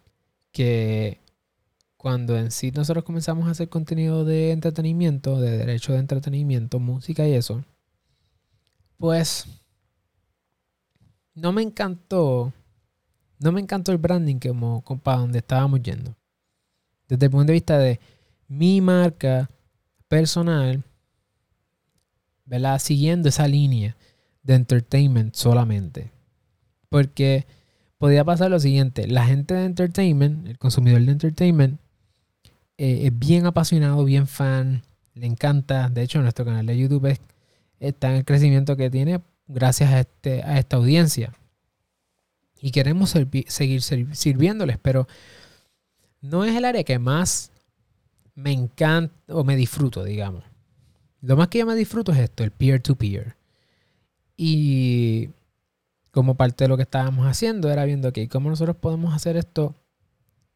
que 0.51 1.19
cuando 2.03 2.37
en 2.37 2.51
sí 2.51 2.69
nosotros 2.71 3.05
comenzamos 3.05 3.47
a 3.47 3.51
hacer 3.51 3.69
contenido 3.69 4.25
de 4.25 4.51
entretenimiento, 4.51 5.39
de 5.39 5.57
derecho 5.57 5.93
de 5.93 5.99
entretenimiento, 5.99 6.81
música 6.81 7.25
y 7.25 7.31
eso, 7.31 7.63
pues 8.97 9.45
no 11.33 11.53
me 11.53 11.61
encantó, 11.61 12.51
no 13.39 13.53
me 13.53 13.61
encantó 13.61 13.93
el 13.93 13.99
branding 13.99 14.39
como 14.39 14.83
para 15.01 15.19
donde 15.19 15.39
estábamos 15.39 15.81
yendo. 15.81 16.13
Desde 17.07 17.27
el 17.27 17.31
punto 17.31 17.47
de 17.47 17.53
vista 17.53 17.77
de 17.77 18.01
mi 18.49 18.81
marca 18.81 19.49
personal, 20.09 20.83
¿verdad? 22.43 22.79
Siguiendo 22.79 23.29
esa 23.29 23.47
línea 23.47 23.95
de 24.41 24.55
entertainment 24.55 25.35
solamente. 25.35 26.11
Porque 26.89 27.47
podía 27.97 28.25
pasar 28.25 28.51
lo 28.51 28.59
siguiente, 28.59 29.07
la 29.07 29.25
gente 29.25 29.53
de 29.53 29.63
entertainment, 29.63 30.49
el 30.49 30.57
consumidor 30.57 30.99
de 30.99 31.11
entertainment, 31.13 31.79
eh, 32.83 33.07
es 33.07 33.17
bien 33.17 33.45
apasionado, 33.45 34.03
bien 34.03 34.27
fan, 34.27 34.83
le 35.13 35.25
encanta. 35.25 35.87
De 35.87 36.01
hecho, 36.01 36.21
nuestro 36.21 36.43
canal 36.43 36.65
de 36.65 36.77
YouTube 36.77 37.17
está 37.79 38.09
en 38.09 38.15
el 38.17 38.25
crecimiento 38.25 38.75
que 38.75 38.89
tiene 38.89 39.21
gracias 39.47 39.93
a, 39.93 40.01
este, 40.01 40.43
esta 40.59 40.75
audiencia. 40.75 41.31
Y 42.59 42.71
queremos 42.71 43.15
seguir 43.47 43.81
sirviéndoles, 43.81 44.79
pero 44.79 45.07
no 46.19 46.43
es 46.43 46.57
el 46.57 46.65
área 46.65 46.83
que 46.83 46.99
más 46.99 47.53
me 48.35 48.51
encanta 48.51 49.15
o 49.29 49.45
me 49.45 49.55
disfruto, 49.55 50.03
digamos. 50.03 50.43
Lo 51.21 51.37
más 51.37 51.47
que 51.47 51.59
yo 51.59 51.65
me 51.65 51.75
disfruto 51.75 52.11
es 52.11 52.19
esto, 52.19 52.43
el 52.43 52.51
peer-to-peer. 52.51 53.37
Y 54.35 55.29
como 56.11 56.35
parte 56.35 56.65
de 56.65 56.67
lo 56.67 56.75
que 56.75 56.83
estábamos 56.83 57.27
haciendo 57.27 57.71
era 57.71 57.85
viendo, 57.85 58.09
ok, 58.09 58.19
¿cómo 58.29 58.49
nosotros 58.49 58.75
podemos 58.75 59.13
hacer 59.13 59.37
esto? 59.37 59.73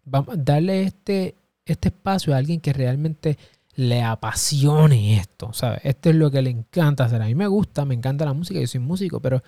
Vamos, 0.04 0.36
darle 0.44 0.84
este, 0.84 1.36
este 1.72 1.90
espacio 1.90 2.34
a 2.34 2.38
alguien 2.38 2.60
que 2.62 2.74
realmente 2.74 3.38
le 3.76 4.02
apasione 4.02 5.18
esto, 5.18 5.54
¿sabes? 5.54 5.82
Esto 5.84 6.10
es 6.10 6.16
lo 6.16 6.32
que 6.32 6.42
le 6.42 6.50
encanta 6.50 7.06
hacer. 7.06 7.22
A 7.22 7.26
mí 7.26 7.36
me 7.36 7.48
gusta, 7.48 7.86
me 7.86 7.94
encanta 7.94 8.26
la 8.26 8.34
música, 8.34 8.60
yo 8.60 8.68
soy 8.68 8.80
músico, 8.80 9.20
pero 9.20 9.44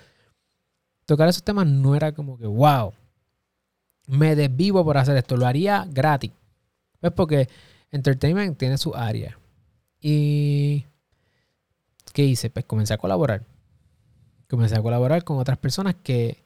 tocar 1.06 1.28
esos 1.28 1.44
temas 1.44 1.66
no 1.66 1.96
era 1.96 2.12
como 2.12 2.38
que, 2.38 2.46
wow, 2.46 2.94
me 4.08 4.36
desvivo 4.36 4.86
por 4.86 4.98
hacer 4.98 5.18
esto, 5.18 5.36
lo 5.36 5.48
haría 5.48 5.88
gratis. 5.90 6.32
¿Ves? 7.02 7.12
Porque 7.12 7.50
entertainment 7.92 8.58
tiene 8.58 8.78
su 8.78 8.94
área. 8.94 9.40
Y, 10.00 10.86
¿qué 12.14 12.24
hice? 12.24 12.50
Pues 12.50 12.66
comencé 12.66 12.94
a 12.94 12.98
colaborar. 12.98 13.44
Comencé 14.48 14.76
a 14.76 14.82
colaborar 14.82 15.24
con 15.24 15.38
otras 15.38 15.58
personas 15.58 15.96
que 16.04 16.44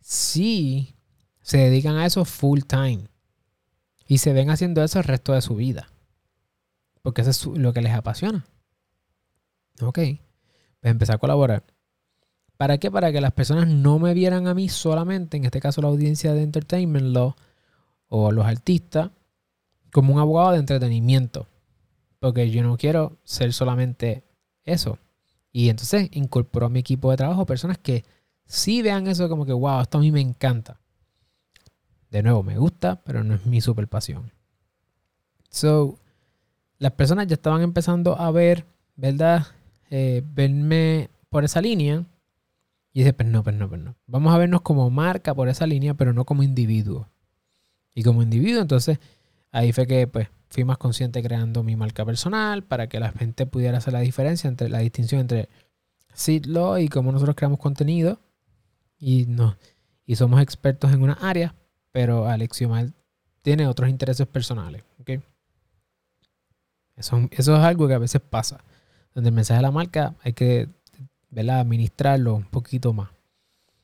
sí 0.00 0.94
se 1.40 1.58
dedican 1.58 1.96
a 1.96 2.06
eso 2.06 2.24
full 2.24 2.60
time. 2.66 3.04
Y 4.12 4.18
se 4.18 4.34
ven 4.34 4.50
haciendo 4.50 4.84
eso 4.84 4.98
el 4.98 5.06
resto 5.06 5.32
de 5.32 5.40
su 5.40 5.56
vida. 5.56 5.88
Porque 7.00 7.22
eso 7.22 7.30
es 7.30 7.58
lo 7.58 7.72
que 7.72 7.80
les 7.80 7.94
apasiona. 7.94 8.44
Ok. 9.80 9.94
Pues 9.94 10.20
empecé 10.82 11.14
a 11.14 11.16
colaborar. 11.18 11.64
¿Para 12.58 12.76
qué? 12.76 12.90
Para 12.90 13.10
que 13.10 13.22
las 13.22 13.32
personas 13.32 13.68
no 13.68 13.98
me 13.98 14.12
vieran 14.12 14.48
a 14.48 14.52
mí 14.52 14.68
solamente, 14.68 15.38
en 15.38 15.46
este 15.46 15.60
caso 15.60 15.80
la 15.80 15.88
audiencia 15.88 16.34
de 16.34 16.42
Entertainment 16.42 17.06
Law 17.06 17.36
o 18.08 18.32
los 18.32 18.44
artistas, 18.44 19.12
como 19.90 20.12
un 20.12 20.20
abogado 20.20 20.52
de 20.52 20.58
entretenimiento. 20.58 21.48
Porque 22.18 22.50
yo 22.50 22.62
no 22.62 22.76
quiero 22.76 23.16
ser 23.24 23.54
solamente 23.54 24.24
eso. 24.64 24.98
Y 25.52 25.70
entonces 25.70 26.10
incorporó 26.12 26.66
a 26.66 26.68
mi 26.68 26.80
equipo 26.80 27.10
de 27.10 27.16
trabajo 27.16 27.46
personas 27.46 27.78
que 27.78 28.04
sí 28.44 28.82
vean 28.82 29.06
eso 29.06 29.30
como 29.30 29.46
que, 29.46 29.54
wow, 29.54 29.80
esto 29.80 29.96
a 29.96 30.02
mí 30.02 30.12
me 30.12 30.20
encanta. 30.20 30.81
De 32.12 32.22
nuevo, 32.22 32.42
me 32.42 32.58
gusta, 32.58 33.00
pero 33.04 33.24
no 33.24 33.34
es 33.34 33.46
mi 33.46 33.62
super 33.62 33.88
pasión. 33.88 34.32
So, 35.48 35.98
las 36.76 36.92
personas 36.92 37.26
ya 37.26 37.36
estaban 37.36 37.62
empezando 37.62 38.18
a 38.18 38.30
ver, 38.30 38.66
¿verdad? 38.96 39.46
Eh, 39.88 40.22
verme 40.22 41.08
por 41.30 41.42
esa 41.42 41.62
línea. 41.62 42.04
Y 42.92 42.98
dice, 43.00 43.14
pues 43.14 43.26
no, 43.30 43.42
pues 43.42 43.56
no, 43.56 43.66
pues 43.66 43.80
no. 43.80 43.96
Vamos 44.06 44.34
a 44.34 44.36
vernos 44.36 44.60
como 44.60 44.90
marca 44.90 45.34
por 45.34 45.48
esa 45.48 45.66
línea, 45.66 45.94
pero 45.94 46.12
no 46.12 46.26
como 46.26 46.42
individuo. 46.42 47.08
Y 47.94 48.02
como 48.02 48.22
individuo, 48.22 48.60
entonces, 48.60 48.98
ahí 49.50 49.72
fue 49.72 49.86
que 49.86 50.06
pues 50.06 50.28
fui 50.50 50.64
más 50.64 50.76
consciente 50.76 51.22
creando 51.22 51.62
mi 51.62 51.76
marca 51.76 52.04
personal 52.04 52.62
para 52.62 52.88
que 52.88 53.00
la 53.00 53.12
gente 53.12 53.46
pudiera 53.46 53.78
hacer 53.78 53.94
la 53.94 54.00
diferencia 54.00 54.48
entre 54.48 54.68
la 54.68 54.80
distinción 54.80 55.22
entre 55.22 55.48
Sidlo 56.12 56.76
y 56.76 56.88
cómo 56.88 57.10
nosotros 57.10 57.36
creamos 57.36 57.58
contenido. 57.58 58.20
Y, 58.98 59.24
no, 59.28 59.56
y 60.04 60.16
somos 60.16 60.42
expertos 60.42 60.92
en 60.92 61.00
una 61.02 61.14
área, 61.14 61.54
pero 61.92 62.26
Alexiomar 62.26 62.92
tiene 63.42 63.66
otros 63.66 63.88
intereses 63.88 64.26
personales. 64.26 64.82
¿okay? 65.00 65.20
Eso, 66.96 67.28
es 67.30 67.48
algo 67.48 67.86
que 67.86 67.94
a 67.94 67.98
veces 67.98 68.20
pasa. 68.20 68.64
Donde 69.14 69.28
el 69.28 69.34
mensaje 69.34 69.58
de 69.58 69.62
la 69.62 69.70
marca 69.70 70.14
hay 70.22 70.32
que 70.32 70.68
administrarlo 71.36 72.34
un 72.34 72.44
poquito 72.44 72.92
más. 72.92 73.10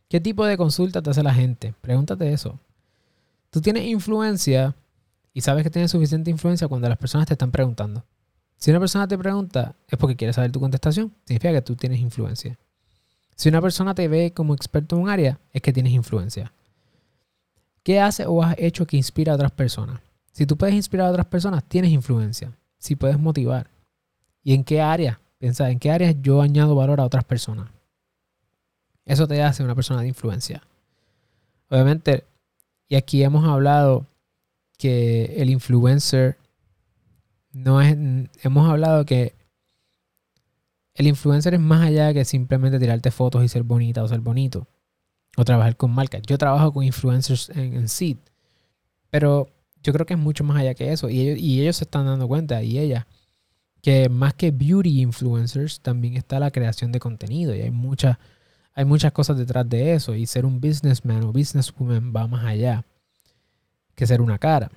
¿Qué 0.08 0.20
tipo 0.20 0.46
de 0.46 0.56
consulta 0.56 1.02
te 1.02 1.10
hace 1.10 1.22
la 1.22 1.34
gente? 1.34 1.74
Pregúntate 1.82 2.32
eso. 2.32 2.58
Tú 3.50 3.60
tienes 3.60 3.84
influencia 3.84 4.74
y 5.34 5.42
sabes 5.42 5.64
que 5.64 5.70
tienes 5.70 5.90
suficiente 5.90 6.30
influencia 6.30 6.66
cuando 6.66 6.88
las 6.88 6.98
personas 6.98 7.26
te 7.26 7.34
están 7.34 7.50
preguntando. 7.50 8.04
Si 8.56 8.70
una 8.70 8.80
persona 8.80 9.06
te 9.06 9.16
pregunta 9.18 9.76
es 9.86 9.98
porque 9.98 10.16
quiere 10.16 10.32
saber 10.32 10.50
tu 10.50 10.60
contestación. 10.60 11.12
Significa 11.24 11.52
que 11.52 11.62
tú 11.62 11.76
tienes 11.76 12.00
influencia. 12.00 12.58
Si 13.36 13.48
una 13.48 13.60
persona 13.60 13.94
te 13.94 14.08
ve 14.08 14.32
como 14.32 14.54
experto 14.54 14.96
en 14.96 15.02
un 15.02 15.10
área, 15.10 15.38
es 15.52 15.62
que 15.62 15.72
tienes 15.72 15.92
influencia. 15.92 16.52
¿Qué 17.88 18.00
hace 18.00 18.26
o 18.26 18.42
has 18.42 18.54
hecho 18.58 18.86
que 18.86 18.98
inspira 18.98 19.32
a 19.32 19.36
otras 19.36 19.50
personas? 19.50 19.98
Si 20.30 20.44
tú 20.44 20.58
puedes 20.58 20.74
inspirar 20.74 21.06
a 21.06 21.10
otras 21.10 21.24
personas, 21.24 21.64
tienes 21.64 21.90
influencia 21.90 22.52
si 22.76 22.96
puedes 22.96 23.18
motivar. 23.18 23.70
¿Y 24.44 24.52
en 24.52 24.62
qué 24.62 24.82
área? 24.82 25.18
Piensa, 25.38 25.70
¿en 25.70 25.78
qué 25.78 25.90
áreas 25.90 26.14
yo 26.20 26.42
añado 26.42 26.74
valor 26.74 27.00
a 27.00 27.06
otras 27.06 27.24
personas? 27.24 27.70
Eso 29.06 29.26
te 29.26 29.42
hace 29.42 29.64
una 29.64 29.74
persona 29.74 30.02
de 30.02 30.08
influencia. 30.08 30.62
Obviamente, 31.70 32.24
y 32.88 32.96
aquí 32.96 33.22
hemos 33.22 33.46
hablado 33.46 34.04
que 34.76 35.36
el 35.38 35.48
influencer 35.48 36.36
no 37.52 37.80
es. 37.80 37.96
Hemos 38.42 38.68
hablado 38.68 39.06
que 39.06 39.32
el 40.92 41.06
influencer 41.06 41.54
es 41.54 41.60
más 41.60 41.86
allá 41.86 42.12
que 42.12 42.26
simplemente 42.26 42.78
tirarte 42.78 43.10
fotos 43.10 43.42
y 43.42 43.48
ser 43.48 43.62
bonita 43.62 44.02
o 44.02 44.08
ser 44.08 44.20
bonito. 44.20 44.66
O 45.38 45.44
trabajar 45.44 45.76
con 45.76 45.92
marcas. 45.92 46.22
Yo 46.26 46.36
trabajo 46.36 46.72
con 46.72 46.82
influencers 46.82 47.48
en, 47.50 47.74
en 47.74 47.88
Seed. 47.88 48.16
Pero 49.08 49.48
yo 49.84 49.92
creo 49.92 50.04
que 50.04 50.14
es 50.14 50.20
mucho 50.20 50.42
más 50.42 50.58
allá 50.58 50.74
que 50.74 50.92
eso. 50.92 51.08
Y 51.08 51.20
ellos, 51.20 51.38
y 51.38 51.62
ellos 51.62 51.76
se 51.76 51.84
están 51.84 52.06
dando 52.06 52.26
cuenta, 52.26 52.60
y 52.64 52.76
ella, 52.76 53.06
que 53.80 54.08
más 54.08 54.34
que 54.34 54.50
beauty 54.50 55.00
influencers, 55.00 55.80
también 55.80 56.16
está 56.16 56.40
la 56.40 56.50
creación 56.50 56.90
de 56.90 56.98
contenido. 56.98 57.54
Y 57.54 57.60
hay, 57.60 57.70
muchas 57.70 58.18
hay 58.74 58.84
muchas 58.84 59.12
cosas 59.12 59.38
detrás 59.38 59.68
de 59.68 59.94
eso. 59.94 60.14
Y 60.16 60.26
ser 60.26 60.44
un 60.44 60.60
businessman 60.60 61.22
o 61.22 61.32
businesswoman 61.32 62.12
va 62.14 62.26
más 62.26 62.44
allá 62.44 62.84
que 63.94 64.06
ser 64.06 64.20
una 64.20 64.38
cara. 64.38 64.70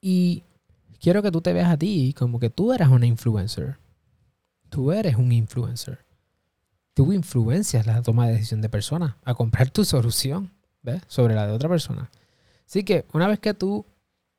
Y 0.00 0.42
quiero 1.00 1.22
que 1.22 1.30
tú 1.30 1.40
te 1.40 1.52
veas 1.52 1.70
a 1.70 1.78
ti 1.78 2.14
como 2.18 2.40
que 2.40 2.50
tú 2.50 2.72
eres 2.72 2.88
una 2.88 3.06
influencer. 3.06 3.78
Tú 4.70 4.90
eres 4.90 5.16
un 5.16 5.30
influencer. 5.30 6.03
Tú 6.94 7.12
influencias 7.12 7.86
la 7.86 8.02
toma 8.02 8.26
de 8.26 8.34
decisión 8.34 8.60
de 8.60 8.68
personas 8.68 9.16
a 9.24 9.34
comprar 9.34 9.70
tu 9.70 9.84
solución 9.84 10.52
¿ves? 10.82 11.02
sobre 11.08 11.34
la 11.34 11.46
de 11.46 11.52
otra 11.52 11.68
persona. 11.68 12.10
Así 12.66 12.84
que 12.84 13.04
una 13.12 13.26
vez 13.26 13.40
que 13.40 13.52
tú 13.52 13.84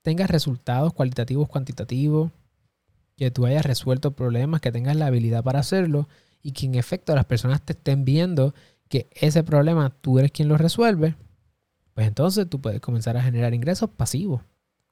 tengas 0.01 0.29
resultados 0.29 0.93
cualitativos, 0.93 1.49
cuantitativos, 1.49 2.31
que 3.17 3.31
tú 3.31 3.45
hayas 3.45 3.65
resuelto 3.65 4.11
problemas, 4.11 4.61
que 4.61 4.71
tengas 4.71 4.95
la 4.95 5.07
habilidad 5.07 5.43
para 5.43 5.59
hacerlo 5.59 6.07
y 6.41 6.51
que 6.51 6.65
en 6.65 6.75
efecto 6.75 7.15
las 7.15 7.25
personas 7.25 7.61
te 7.61 7.73
estén 7.73 8.05
viendo 8.05 8.53
que 8.87 9.07
ese 9.11 9.43
problema 9.43 9.89
tú 10.01 10.19
eres 10.19 10.31
quien 10.31 10.47
lo 10.47 10.57
resuelve, 10.57 11.15
pues 11.93 12.07
entonces 12.07 12.47
tú 12.49 12.61
puedes 12.61 12.81
comenzar 12.81 13.17
a 13.17 13.23
generar 13.23 13.53
ingresos 13.53 13.89
pasivos, 13.89 14.41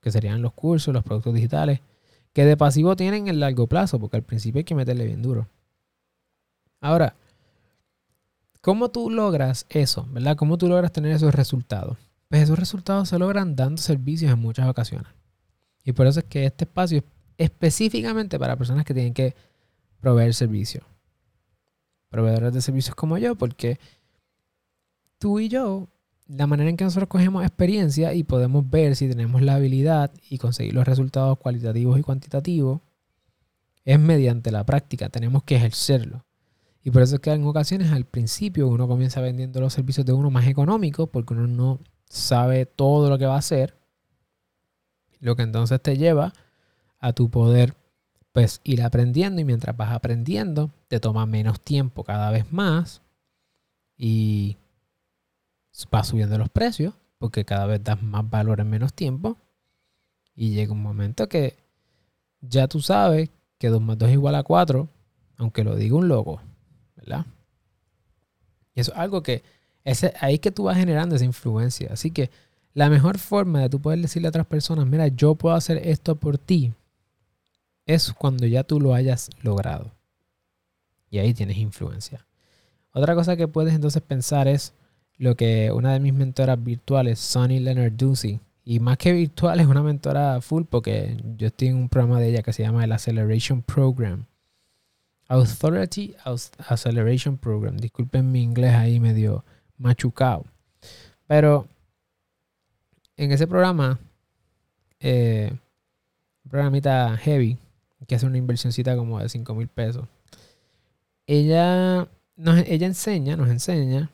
que 0.01 0.11
serían 0.11 0.41
los 0.41 0.53
cursos, 0.53 0.93
los 0.93 1.03
productos 1.03 1.33
digitales, 1.33 1.81
que 2.33 2.45
de 2.45 2.57
pasivo 2.57 2.95
tienen 2.95 3.27
el 3.27 3.39
largo 3.39 3.67
plazo, 3.67 3.99
porque 3.99 4.17
al 4.17 4.23
principio 4.23 4.59
hay 4.59 4.63
que 4.63 4.73
meterle 4.73 5.05
bien 5.05 5.21
duro. 5.21 5.47
Ahora, 6.81 7.15
¿cómo 8.63 8.89
tú 8.89 9.11
logras 9.11 9.67
eso? 9.69 10.07
¿Verdad? 10.09 10.35
¿Cómo 10.35 10.57
tú 10.57 10.67
logras 10.67 10.91
tener 10.91 11.11
esos 11.11 11.35
resultados? 11.35 11.99
pues 12.33 12.45
esos 12.45 12.57
resultados 12.57 13.09
se 13.09 13.19
logran 13.19 13.55
dando 13.55 13.79
servicios 13.79 14.31
en 14.31 14.39
muchas 14.39 14.67
ocasiones. 14.67 15.07
Y 15.83 15.91
por 15.91 16.07
eso 16.07 16.21
es 16.21 16.25
que 16.25 16.47
este 16.47 16.63
espacio 16.63 16.97
es 16.97 17.03
específicamente 17.37 18.39
para 18.39 18.55
personas 18.55 18.85
que 18.85 18.95
tienen 18.95 19.13
que 19.13 19.35
proveer 19.99 20.33
servicios. 20.33 20.83
Proveedores 22.09 22.51
de 22.51 22.61
servicios 22.63 22.95
como 22.95 23.19
yo, 23.19 23.35
porque 23.35 23.79
tú 25.19 25.39
y 25.39 25.47
yo 25.47 25.89
la 26.25 26.47
manera 26.47 26.71
en 26.71 26.75
que 26.75 26.85
nosotros 26.85 27.07
cogemos 27.07 27.43
experiencia 27.43 28.15
y 28.15 28.23
podemos 28.23 28.67
ver 28.67 28.95
si 28.95 29.07
tenemos 29.07 29.43
la 29.43 29.53
habilidad 29.53 30.09
y 30.27 30.39
conseguir 30.39 30.73
los 30.73 30.87
resultados 30.87 31.37
cualitativos 31.37 31.99
y 31.99 32.01
cuantitativos 32.01 32.81
es 33.85 33.99
mediante 33.99 34.49
la 34.49 34.65
práctica. 34.65 35.07
Tenemos 35.07 35.43
que 35.43 35.57
ejercerlo. 35.57 36.25
Y 36.83 36.91
por 36.91 37.01
eso 37.01 37.15
es 37.15 37.21
que 37.21 37.31
en 37.31 37.45
ocasiones 37.45 37.91
al 37.91 38.05
principio 38.05 38.67
uno 38.67 38.87
comienza 38.87 39.21
vendiendo 39.21 39.61
los 39.61 39.73
servicios 39.73 40.05
de 40.05 40.13
uno 40.13 40.29
más 40.29 40.47
económicos 40.47 41.09
porque 41.09 41.33
uno 41.33 41.47
no 41.47 41.79
sabe 42.09 42.65
todo 42.65 43.09
lo 43.09 43.17
que 43.17 43.25
va 43.25 43.35
a 43.35 43.39
hacer. 43.39 43.77
Lo 45.19 45.35
que 45.35 45.43
entonces 45.43 45.81
te 45.81 45.97
lleva 45.97 46.33
a 46.99 47.13
tu 47.13 47.29
poder 47.29 47.75
pues 48.33 48.59
ir 48.63 48.81
aprendiendo 48.81 49.39
y 49.39 49.45
mientras 49.45 49.77
vas 49.77 49.93
aprendiendo 49.93 50.71
te 50.87 50.99
toma 50.99 51.25
menos 51.25 51.61
tiempo 51.61 52.03
cada 52.03 52.31
vez 52.31 52.51
más 52.51 53.01
y 53.95 54.57
va 55.93 56.03
subiendo 56.03 56.37
los 56.37 56.49
precios 56.49 56.93
porque 57.19 57.45
cada 57.45 57.65
vez 57.65 57.83
das 57.83 58.01
más 58.01 58.29
valor 58.29 58.59
en 58.59 58.69
menos 58.69 58.93
tiempo 58.93 59.37
y 60.35 60.49
llega 60.49 60.73
un 60.73 60.81
momento 60.81 61.29
que 61.29 61.55
ya 62.41 62.67
tú 62.67 62.81
sabes 62.81 63.29
que 63.57 63.69
2 63.69 63.81
más 63.81 63.97
2 63.97 64.09
es 64.09 64.13
igual 64.15 64.35
a 64.35 64.43
4, 64.43 64.89
aunque 65.37 65.63
lo 65.63 65.75
diga 65.75 65.95
un 65.95 66.07
loco, 66.07 66.41
Y 68.75 68.79
eso 68.79 68.91
es 68.91 68.97
algo 68.97 69.23
que 69.23 69.43
es 69.83 70.03
ahí 70.21 70.39
que 70.39 70.51
tú 70.51 70.63
vas 70.63 70.77
generando 70.77 71.15
esa 71.15 71.25
influencia. 71.25 71.89
Así 71.91 72.11
que 72.11 72.29
la 72.73 72.89
mejor 72.89 73.17
forma 73.17 73.61
de 73.61 73.69
tú 73.69 73.79
poder 73.79 73.99
decirle 73.99 74.27
a 74.27 74.29
otras 74.29 74.47
personas, 74.47 74.87
mira, 74.87 75.07
yo 75.07 75.35
puedo 75.35 75.55
hacer 75.55 75.77
esto 75.77 76.15
por 76.15 76.37
ti, 76.37 76.73
es 77.85 78.11
cuando 78.13 78.47
ya 78.47 78.63
tú 78.63 78.79
lo 78.79 78.93
hayas 78.93 79.29
logrado. 79.41 79.91
Y 81.09 81.19
ahí 81.19 81.33
tienes 81.33 81.57
influencia. 81.57 82.25
Otra 82.91 83.13
cosa 83.15 83.35
que 83.35 83.47
puedes 83.47 83.73
entonces 83.73 84.01
pensar 84.01 84.47
es 84.47 84.73
lo 85.17 85.35
que 85.35 85.71
una 85.71 85.93
de 85.93 85.99
mis 85.99 86.13
mentoras 86.13 86.63
virtuales, 86.63 87.19
Sonny 87.19 87.59
Leonard 87.59 87.93
Ducey, 87.93 88.39
y 88.65 88.79
más 88.79 88.97
que 88.97 89.11
virtual 89.11 89.59
es 89.59 89.67
una 89.67 89.83
mentora 89.83 90.39
full 90.41 90.63
porque 90.69 91.17
yo 91.37 91.47
estoy 91.47 91.67
en 91.67 91.75
un 91.75 91.89
programa 91.89 92.19
de 92.19 92.29
ella 92.29 92.43
que 92.43 92.53
se 92.53 92.63
llama 92.63 92.83
el 92.83 92.91
Acceleration 92.91 93.61
Program. 93.61 94.25
Authority 95.33 96.15
Acceleration 96.69 97.37
Program. 97.37 97.77
Disculpen 97.77 98.31
mi 98.31 98.43
inglés 98.43 98.73
ahí 98.73 98.99
medio 98.99 99.43
machucado. 99.77 100.45
Pero 101.27 101.67
en 103.17 103.31
ese 103.31 103.47
programa, 103.47 103.99
eh, 104.99 105.49
un 106.43 106.51
programita 106.51 107.17
heavy, 107.17 107.57
que 108.07 108.15
hace 108.15 108.25
una 108.25 108.37
inversioncita 108.37 108.95
como 108.95 109.19
de 109.19 109.29
5 109.29 109.55
mil 109.55 109.67
pesos, 109.67 110.07
ella, 111.25 112.07
nos, 112.35 112.59
ella 112.67 112.85
enseña, 112.85 113.35
nos 113.35 113.49
enseña 113.49 114.11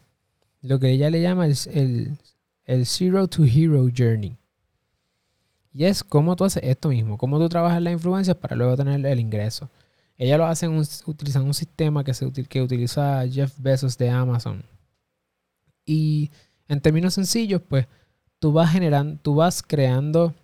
lo 0.61 0.79
que 0.79 0.91
ella 0.91 1.09
le 1.09 1.21
llama 1.21 1.47
el, 1.47 2.17
el, 2.65 2.85
Zero 2.85 3.27
to 3.27 3.43
Hero 3.43 3.89
Journey. 3.95 4.38
Y 5.73 5.85
es 5.85 6.03
cómo 6.03 6.35
tú 6.35 6.45
haces 6.45 6.63
esto 6.63 6.89
mismo, 6.89 7.17
cómo 7.17 7.39
tú 7.39 7.49
trabajas 7.49 7.81
las 7.81 7.93
influencias 7.93 8.38
para 8.38 8.55
luego 8.55 8.77
tener 8.77 9.05
el 9.05 9.19
ingreso. 9.19 9.69
Ella 10.19 10.38
lo 10.38 10.45
hace 10.45 10.67
utilizando 10.67 11.47
un 11.47 11.53
sistema 11.53 12.03
que, 12.03 12.13
se, 12.13 12.29
que 12.31 12.61
utiliza 12.61 13.25
Jeff 13.25 13.53
Bezos 13.57 13.97
de 13.97 14.09
Amazon. 14.09 14.65
Y 15.85 16.29
en 16.67 16.81
términos 16.81 17.13
sencillos, 17.13 17.61
pues 17.67 17.88
tú 18.38 18.51
vas 18.51 18.69
generando, 18.69 19.17
tú 19.21 19.35
vas 19.35 19.63
creando 19.63 20.35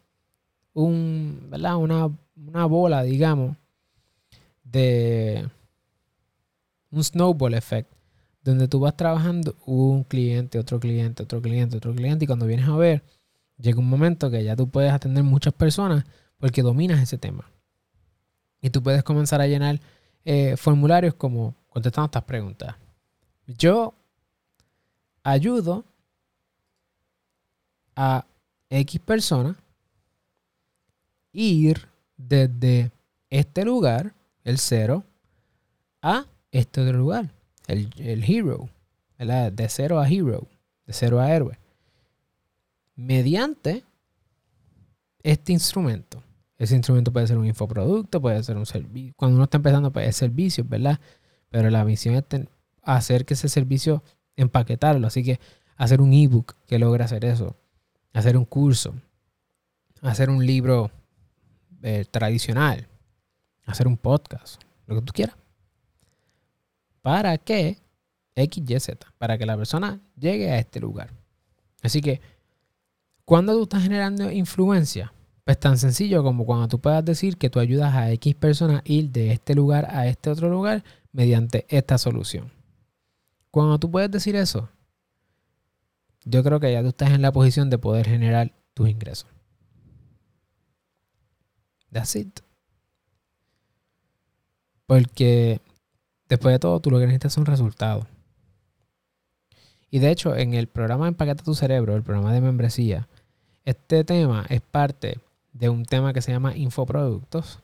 un. 0.73 1.49
Una, 1.51 2.09
una 2.37 2.65
bola, 2.65 3.03
digamos, 3.03 3.57
de 4.63 5.45
un 6.89 7.03
snowball 7.03 7.53
effect 7.53 7.91
donde 8.43 8.69
tú 8.69 8.79
vas 8.79 8.95
trabajando 8.95 9.55
un 9.65 10.05
cliente, 10.05 10.57
otro 10.57 10.79
cliente, 10.79 11.23
otro 11.23 11.41
cliente, 11.41 11.75
otro 11.75 11.93
cliente, 11.93 12.23
y 12.23 12.27
cuando 12.27 12.45
vienes 12.45 12.69
a 12.69 12.77
ver, 12.77 13.03
llega 13.57 13.79
un 13.79 13.89
momento 13.89 14.31
que 14.31 14.41
ya 14.41 14.55
tú 14.55 14.69
puedes 14.69 14.93
atender 14.93 15.23
muchas 15.25 15.53
personas 15.53 16.05
porque 16.37 16.61
dominas 16.61 17.01
ese 17.01 17.17
tema. 17.17 17.49
Y 18.65 18.71
tú 18.71 18.81
puedes 18.81 19.03
comenzar 19.03 19.41
a 19.41 19.45
llenar 19.45 19.79
eh, 20.23 20.57
formularios 20.57 21.13
como 21.13 21.53
contestando 21.69 22.05
estas 22.07 22.23
preguntas. 22.23 22.75
Yo 23.45 23.93
ayudo 25.21 25.85
a 27.95 28.25
X 28.71 28.99
persona 29.01 29.55
ir 31.31 31.87
desde 32.17 32.89
este 33.29 33.63
lugar, 33.63 34.15
el 34.43 34.57
cero, 34.57 35.03
a 36.01 36.25
este 36.49 36.81
otro 36.81 36.97
lugar 36.97 37.29
el, 37.67 37.93
el 37.99 38.23
hero, 38.23 38.67
de 39.19 39.69
cero 39.69 39.99
a 39.99 40.09
hero, 40.09 40.47
de 40.87 40.93
cero 40.93 41.19
a 41.19 41.31
héroe, 41.31 41.59
mediante 42.95 43.83
este 45.21 45.53
instrumento. 45.53 46.23
Ese 46.57 46.75
instrumento 46.75 47.11
puede 47.11 47.27
ser 47.27 47.37
un 47.37 47.45
infoproducto, 47.45 48.21
puede 48.21 48.41
ser 48.43 48.57
un 48.57 48.65
servicio. 48.65 49.13
Cuando 49.17 49.35
uno 49.35 49.43
está 49.45 49.57
empezando, 49.57 49.91
puede 49.91 50.05
ser 50.07 50.29
servicios, 50.29 50.67
¿verdad? 50.67 50.99
Pero 51.49 51.69
la 51.69 51.83
misión 51.83 52.15
es 52.15 52.23
hacer 52.81 53.25
que 53.25 53.33
ese 53.33 53.49
servicio 53.49 54.03
empaquetarlo. 54.35 55.07
Así 55.07 55.23
que 55.23 55.39
hacer 55.75 56.01
un 56.01 56.13
ebook 56.13 56.55
que 56.65 56.79
logre 56.79 57.03
hacer 57.03 57.25
eso. 57.25 57.55
Hacer 58.13 58.37
un 58.37 58.45
curso. 58.45 58.93
Hacer 60.01 60.29
un 60.29 60.45
libro 60.45 60.91
eh, 61.81 62.05
tradicional. 62.09 62.87
Hacer 63.65 63.87
un 63.87 63.97
podcast. 63.97 64.61
Lo 64.87 64.95
que 64.95 65.01
tú 65.01 65.13
quieras 65.13 65.35
para 67.05 67.37
que 67.37 67.77
X, 68.33 68.63
Y, 68.67 68.79
Z, 68.79 69.13
para 69.19 69.37
que 69.37 69.45
la 69.45 69.55
persona 69.55 70.01
llegue 70.17 70.49
a 70.49 70.57
este 70.57 70.79
lugar. 70.79 71.11
Así 71.83 72.01
que, 72.01 72.19
cuando 73.25 73.53
tú 73.53 73.61
estás 73.61 73.83
generando 73.83 74.31
influencia, 74.31 75.13
pues 75.45 75.59
tan 75.59 75.77
sencillo 75.77 76.23
como 76.23 76.43
cuando 76.43 76.67
tú 76.67 76.81
puedas 76.81 77.05
decir 77.05 77.37
que 77.37 77.51
tú 77.51 77.59
ayudas 77.59 77.93
a 77.93 78.11
X 78.11 78.33
persona 78.33 78.79
a 78.79 78.81
ir 78.83 79.11
de 79.11 79.31
este 79.31 79.53
lugar 79.53 79.87
a 79.91 80.07
este 80.07 80.31
otro 80.31 80.49
lugar 80.49 80.83
mediante 81.11 81.65
esta 81.69 81.99
solución. 81.99 82.51
Cuando 83.51 83.79
tú 83.79 83.91
puedes 83.91 84.09
decir 84.09 84.35
eso, 84.35 84.69
yo 86.25 86.43
creo 86.43 86.59
que 86.59 86.73
ya 86.73 86.81
tú 86.81 86.87
estás 86.89 87.11
en 87.11 87.21
la 87.21 87.31
posición 87.31 87.69
de 87.69 87.77
poder 87.77 88.07
generar 88.07 88.51
tus 88.73 88.89
ingresos. 88.89 89.29
That's 91.91 92.15
it. 92.15 92.39
Porque 94.87 95.61
después 96.27 96.53
de 96.53 96.59
todo, 96.59 96.79
tú 96.79 96.89
lo 96.89 96.97
que 96.97 97.05
necesitas 97.05 97.33
son 97.33 97.45
resultados. 97.45 98.07
Y 99.91 99.99
de 99.99 100.09
hecho, 100.09 100.35
en 100.35 100.55
el 100.55 100.67
programa 100.67 101.07
Empaqueta 101.07 101.43
tu 101.43 101.53
cerebro, 101.53 101.95
el 101.95 102.03
programa 102.03 102.33
de 102.33 102.41
membresía, 102.41 103.07
este 103.63 104.03
tema 104.03 104.45
es 104.49 104.61
parte 104.61 105.19
de 105.55 105.69
un 105.69 105.85
tema 105.85 106.11
que 106.13 106.21
se 106.21 106.31
llama 106.31 106.55
infoproductos, 106.55 107.59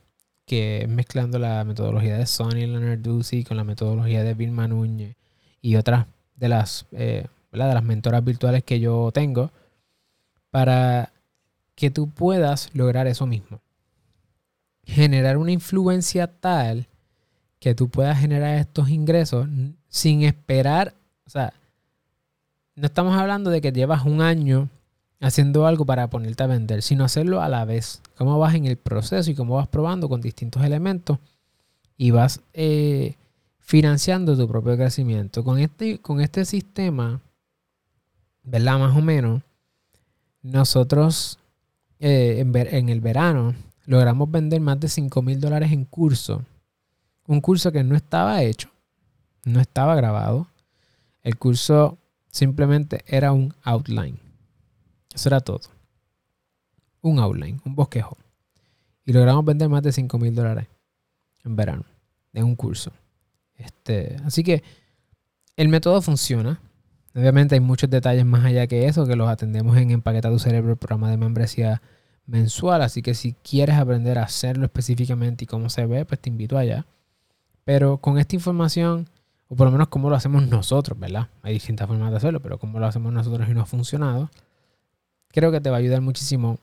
que 0.46 0.84
es 0.84 0.88
mezclando 0.88 1.40
la 1.40 1.64
metodología 1.66 2.18
de 2.18 2.26
Sonny 2.26 2.66
Leonard 2.66 3.00
Ducey 3.00 3.44
con 3.44 3.58
la 3.58 3.66
metodología 3.66 4.24
de 4.24 4.34
Vilma 4.34 4.68
Núñez 4.68 5.16
y 5.62 5.76
otras 5.76 6.08
de 6.36 6.48
las, 6.48 6.86
eh, 6.94 7.28
de 7.52 7.58
las 7.58 7.84
mentoras 7.84 8.24
virtuales 8.24 8.64
que 8.64 8.80
yo 8.80 9.12
tengo 9.14 9.52
para 10.52 11.12
que 11.76 11.92
tú 11.92 12.10
puedas 12.10 12.70
lograr 12.74 13.08
eso 13.08 13.28
mismo. 13.28 13.60
Generar 14.86 15.38
una 15.38 15.52
influencia 15.52 16.28
tal 16.28 16.88
que 17.60 17.76
tú 17.76 17.90
puedas 17.90 18.20
generar 18.20 18.58
estos 18.58 18.90
ingresos 18.90 19.48
sin 19.90 20.24
esperar, 20.24 20.94
o 21.26 21.30
sea, 21.30 21.54
no 22.76 22.86
estamos 22.86 23.16
hablando 23.18 23.50
de 23.50 23.60
que 23.60 23.74
llevas 23.74 24.06
un 24.06 24.22
año 24.22 24.70
haciendo 25.22 25.66
algo 25.66 25.86
para 25.86 26.10
ponerte 26.10 26.44
a 26.44 26.48
vender, 26.48 26.82
sino 26.82 27.06
hacerlo 27.06 27.42
a 27.42 27.50
la 27.50 27.64
vez. 27.66 28.02
Cómo 28.18 28.38
vas 28.40 28.56
en 28.56 28.66
el 28.66 28.78
proceso 28.78 29.32
y 29.32 29.36
cómo 29.36 29.56
vas 29.56 29.68
probando 29.68 30.10
con 30.10 30.20
distintos 30.22 30.64
elementos 30.64 31.20
y 31.98 32.12
vas 32.12 32.42
eh, 32.54 33.16
financiando 33.60 34.36
tu 34.36 34.48
propio 34.48 34.76
crecimiento. 34.76 35.44
Con 35.44 35.60
este, 35.60 36.00
con 36.00 36.20
este 36.20 36.44
sistema, 36.46 37.22
¿verdad? 38.44 38.80
Más 38.80 38.98
o 38.98 39.02
menos, 39.02 39.44
nosotros 40.42 41.40
eh, 42.00 42.40
en, 42.40 42.56
en, 42.56 42.90
el 42.90 43.00
verano 43.00 43.54
logramos 43.86 44.30
vender 44.30 44.60
más 44.60 44.80
de 44.80 44.90
5 44.90 45.22
mil 45.22 45.40
dólares 45.40 45.72
en 45.72 45.86
curso 45.86 46.44
un 47.32 47.42
curso 47.42 47.72
que 47.72 47.84
no 47.84 47.96
estaba 47.96 48.44
hecho, 48.44 48.70
no 49.46 49.60
estaba 49.60 49.96
grabado. 49.96 50.48
El 51.24 51.38
curso 51.38 51.98
simplemente 52.30 53.04
era 53.08 53.32
un 53.32 53.54
outline. 53.64 54.20
Eso 55.14 55.30
era 55.30 55.40
todo. 55.40 55.62
Un 57.02 57.20
outline, 57.20 57.62
un 57.66 57.76
bosquejo. 57.76 58.18
Y 59.06 59.14
logramos 59.14 59.44
vender 59.46 59.70
más 59.70 59.82
de 59.82 59.92
5 59.92 60.18
mil 60.18 60.36
dólares 60.36 60.68
en 61.44 61.56
verano 61.56 61.86
de 62.32 62.44
un 62.44 62.56
curso. 62.56 62.92
Este, 63.56 64.16
así 64.26 64.44
que 64.44 64.64
el 65.56 65.68
método 65.70 66.02
funciona. 66.02 66.62
Obviamente 67.14 67.56
hay 67.56 67.62
muchos 67.62 67.90
detalles 67.90 68.26
más 68.26 68.46
allá 68.46 68.68
que 68.68 68.88
eso 68.88 69.06
que 69.06 69.16
los 69.16 69.28
atendemos 69.28 69.78
en 69.78 69.92
Empaqueta 69.92 70.30
tu 70.30 70.40
Cerebro, 70.40 70.72
el 70.72 70.78
programa 70.78 71.10
de 71.10 71.18
membresía 71.18 71.82
mensual. 72.26 72.82
Así 72.82 73.02
que 73.02 73.14
si 73.14 73.34
quieres 73.34 73.76
aprender 73.76 74.18
a 74.18 74.24
hacerlo 74.24 74.66
específicamente 74.66 75.44
y 75.44 75.48
cómo 75.48 75.70
se 75.70 75.86
ve, 75.86 76.06
pues 76.06 76.20
te 76.20 76.30
invito 76.30 76.58
allá. 76.58 76.86
Pero 77.66 77.98
con 77.98 78.18
esta 78.18 78.36
información, 78.36 79.10
o 79.50 79.56
por 79.56 79.66
lo 79.68 79.72
menos 79.72 79.90
cómo 79.90 80.10
lo 80.10 80.16
hacemos 80.16 80.48
nosotros, 80.48 80.98
¿verdad? 80.98 81.28
Hay 81.42 81.54
distintas 81.54 81.88
formas 81.88 82.12
de 82.12 82.18
hacerlo, 82.18 82.42
pero 82.42 82.58
cómo 82.58 82.80
lo 82.80 82.86
hacemos 82.86 83.12
nosotros 83.12 83.48
y 83.50 83.54
no 83.54 83.62
ha 83.62 83.66
funcionado, 83.66 84.32
creo 85.32 85.52
que 85.52 85.62
te 85.62 85.70
va 85.70 85.78
a 85.78 85.80
ayudar 85.80 86.02
muchísimo 86.02 86.58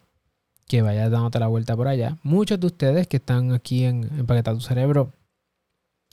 que 0.67 0.83
vayas 0.83 1.11
dándote 1.11 1.39
la 1.41 1.47
vuelta 1.47 1.77
por 1.77 1.89
allá. 1.89 2.19
Muchos 2.23 2.61
de 2.61 2.67
ustedes 2.67 3.07
que 3.07 3.17
están 3.17 3.53
aquí 3.53 3.85
en 3.85 4.05
Empaqueta 4.19 4.53
tu 4.53 4.61
Cerebro, 4.61 5.13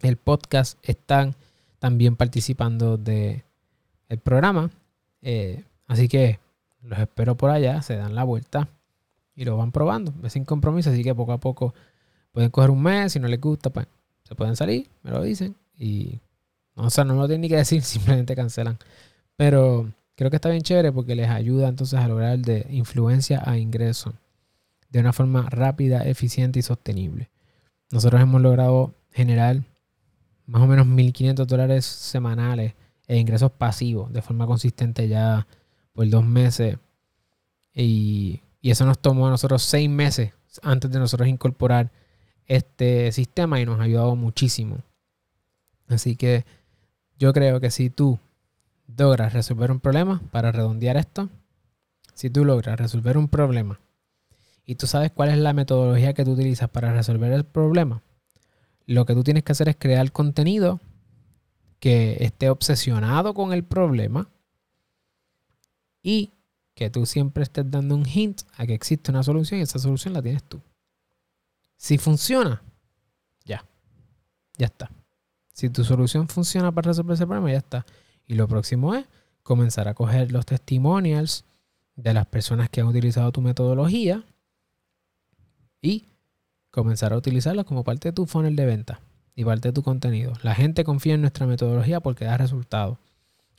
el 0.01 0.17
podcast, 0.17 0.77
están 0.83 1.35
también 1.79 2.15
participando 2.15 2.97
de 2.97 3.43
programa. 4.23 4.69
Eh, 5.21 5.63
así 5.87 6.07
que 6.07 6.39
los 6.81 6.99
espero 6.99 7.35
por 7.35 7.49
allá, 7.49 7.81
se 7.81 7.95
dan 7.95 8.15
la 8.15 8.23
vuelta 8.23 8.69
y 9.35 9.45
lo 9.45 9.57
van 9.57 9.71
probando. 9.71 10.13
Es 10.23 10.33
sin 10.33 10.45
compromiso, 10.45 10.89
así 10.89 11.03
que 11.03 11.13
poco 11.13 11.33
a 11.33 11.39
poco 11.39 11.73
pueden 12.31 12.51
coger 12.51 12.69
un 12.69 12.81
mes, 12.81 13.13
si 13.13 13.19
no 13.19 13.27
les 13.27 13.41
gusta, 13.41 13.69
pues 13.69 13.87
se 14.23 14.35
pueden 14.35 14.55
salir, 14.55 14.87
me 15.03 15.11
lo 15.11 15.21
dicen 15.21 15.55
y 15.77 16.19
o 16.75 16.89
sea, 16.89 17.03
no 17.05 17.15
lo 17.15 17.27
tienen 17.27 17.41
ni 17.41 17.49
que 17.49 17.57
decir, 17.57 17.81
simplemente 17.83 18.35
cancelan. 18.35 18.77
Pero 19.35 19.89
creo 20.15 20.29
que 20.29 20.37
está 20.37 20.49
bien 20.49 20.61
chévere 20.61 20.91
porque 20.91 21.15
les 21.15 21.29
ayuda 21.29 21.67
entonces 21.67 21.99
a 21.99 22.07
lograr 22.07 22.39
de 22.39 22.65
influencia 22.69 23.41
a 23.45 23.57
ingreso 23.57 24.13
de 24.89 24.99
una 24.99 25.13
forma 25.13 25.49
rápida, 25.49 26.05
eficiente 26.07 26.59
y 26.59 26.61
sostenible. 26.61 27.29
Nosotros 27.91 28.21
hemos 28.21 28.41
logrado 28.41 28.95
generar 29.11 29.63
más 30.47 30.61
o 30.61 30.67
menos 30.67 30.87
1.500 30.87 31.45
dólares 31.45 31.85
semanales 31.85 32.73
en 33.07 33.17
ingresos 33.17 33.51
pasivos 33.51 34.11
de 34.13 34.21
forma 34.21 34.47
consistente 34.47 35.07
ya 35.07 35.47
por 35.93 36.07
dos 36.09 36.25
meses. 36.25 36.77
Y, 37.73 38.41
y 38.61 38.71
eso 38.71 38.85
nos 38.85 38.99
tomó 38.99 39.27
a 39.27 39.31
nosotros 39.31 39.63
seis 39.63 39.89
meses 39.89 40.31
antes 40.61 40.89
de 40.91 40.99
nosotros 40.99 41.27
incorporar 41.27 41.91
este 42.47 43.11
sistema 43.11 43.59
y 43.59 43.65
nos 43.65 43.79
ha 43.79 43.83
ayudado 43.83 44.15
muchísimo. 44.15 44.77
Así 45.87 46.15
que 46.15 46.45
yo 47.17 47.33
creo 47.33 47.59
que 47.59 47.71
si 47.71 47.89
tú 47.89 48.19
logras 48.87 49.33
resolver 49.33 49.71
un 49.71 49.79
problema, 49.79 50.21
para 50.31 50.51
redondear 50.51 50.97
esto, 50.97 51.29
si 52.13 52.29
tú 52.29 52.45
logras 52.45 52.79
resolver 52.79 53.17
un 53.17 53.27
problema 53.27 53.79
y 54.65 54.75
tú 54.75 54.87
sabes 54.87 55.11
cuál 55.11 55.29
es 55.29 55.37
la 55.37 55.53
metodología 55.53 56.13
que 56.13 56.25
tú 56.25 56.31
utilizas 56.31 56.69
para 56.69 56.93
resolver 56.93 57.31
el 57.33 57.45
problema, 57.45 58.01
lo 58.87 59.05
que 59.05 59.13
tú 59.13 59.23
tienes 59.23 59.43
que 59.43 59.51
hacer 59.51 59.69
es 59.69 59.75
crear 59.77 60.11
contenido 60.11 60.79
que 61.79 62.17
esté 62.21 62.49
obsesionado 62.49 63.33
con 63.33 63.53
el 63.53 63.63
problema 63.63 64.29
y 66.01 66.33
que 66.73 66.89
tú 66.89 67.05
siempre 67.05 67.43
estés 67.43 67.69
dando 67.69 67.95
un 67.95 68.05
hint 68.05 68.41
a 68.57 68.65
que 68.65 68.73
existe 68.73 69.11
una 69.11 69.23
solución 69.23 69.59
y 69.59 69.63
esa 69.63 69.79
solución 69.79 70.13
la 70.13 70.21
tienes 70.21 70.43
tú. 70.43 70.61
Si 71.77 71.97
funciona, 71.97 72.61
ya, 73.43 73.65
ya 74.57 74.67
está. 74.67 74.91
Si 75.53 75.69
tu 75.69 75.83
solución 75.83 76.27
funciona 76.27 76.71
para 76.71 76.89
resolver 76.89 77.15
ese 77.15 77.25
problema, 77.25 77.51
ya 77.51 77.59
está. 77.59 77.85
Y 78.27 78.35
lo 78.35 78.47
próximo 78.47 78.95
es 78.95 79.05
comenzar 79.43 79.87
a 79.87 79.93
coger 79.93 80.31
los 80.31 80.45
testimonials 80.45 81.45
de 81.95 82.13
las 82.13 82.25
personas 82.25 82.69
que 82.69 82.81
han 82.81 82.87
utilizado 82.87 83.31
tu 83.31 83.41
metodología 83.41 84.23
y 85.81 86.07
comenzar 86.71 87.13
a 87.13 87.17
utilizarlos 87.17 87.65
como 87.65 87.83
parte 87.83 88.09
de 88.09 88.13
tu 88.13 88.25
funnel 88.25 88.55
de 88.55 88.65
venta 88.65 88.99
y 89.35 89.45
parte 89.45 89.69
de 89.69 89.73
tu 89.73 89.83
contenido. 89.83 90.33
La 90.41 90.55
gente 90.55 90.83
confía 90.83 91.13
en 91.13 91.21
nuestra 91.21 91.45
metodología 91.45 91.99
porque 91.99 92.25
da 92.25 92.37
resultados. 92.37 92.97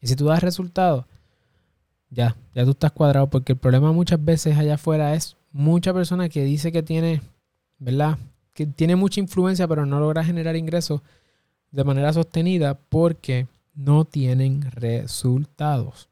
Y 0.01 0.09
si 0.09 0.17
tú 0.17 0.27
das 0.27 0.43
resultados, 0.43 1.07
ya, 2.11 2.37
ya 2.55 2.65
tú 2.65 2.73
estás 2.73 2.93
cuadrado 2.93 3.29
porque 3.29 3.53
el 3.53 3.59
problema 3.59 3.93
muchas 3.93 4.23
veces 4.23 4.57
allá 4.57 4.75
afuera 4.75 5.15
es 5.15 5.37
mucha 5.53 5.95
persona 5.95 6.29
que 6.29 6.45
dice 6.45 6.73
que 6.73 6.83
tiene, 6.83 7.23
¿verdad? 7.79 8.19
Que 8.53 8.67
tiene 8.67 8.97
mucha 8.97 9.21
influencia 9.21 9.67
pero 9.67 9.87
no 9.87 10.01
logra 10.01 10.25
generar 10.25 10.57
ingresos 10.57 11.01
de 11.71 11.85
manera 11.85 12.13
sostenida 12.13 12.79
porque 12.89 13.47
no 13.77 14.05
tienen 14.05 14.63
resultados. 14.73 16.09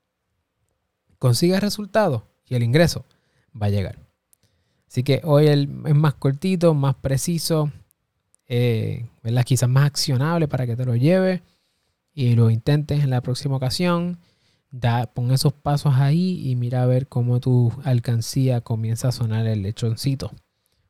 Consigue 1.18 1.58
resultados 1.58 2.22
y 2.46 2.54
el 2.54 2.62
ingreso 2.62 3.04
va 3.60 3.66
a 3.66 3.70
llegar. 3.70 3.98
Así 4.86 5.02
que 5.02 5.20
hoy 5.24 5.48
es 5.48 5.68
más 5.68 6.14
cortito, 6.14 6.74
más 6.74 6.94
preciso, 6.94 7.72
eh, 8.46 9.08
quizás 9.44 9.68
más 9.68 9.86
accionable 9.86 10.46
para 10.46 10.66
que 10.66 10.76
te 10.76 10.84
lo 10.84 10.94
lleves 10.94 11.40
y 12.12 12.36
lo 12.36 12.50
intentes 12.50 13.02
en 13.02 13.10
la 13.10 13.20
próxima 13.20 13.56
ocasión. 13.56 14.20
Da, 14.70 15.06
pon 15.06 15.30
esos 15.30 15.52
pasos 15.52 15.94
ahí 15.94 16.48
y 16.48 16.56
mira 16.56 16.82
a 16.82 16.86
ver 16.86 17.08
cómo 17.08 17.40
tu 17.40 17.72
alcancía 17.84 18.60
comienza 18.60 19.08
a 19.08 19.12
sonar 19.12 19.46
el 19.46 19.62
lechoncito. 19.62 20.32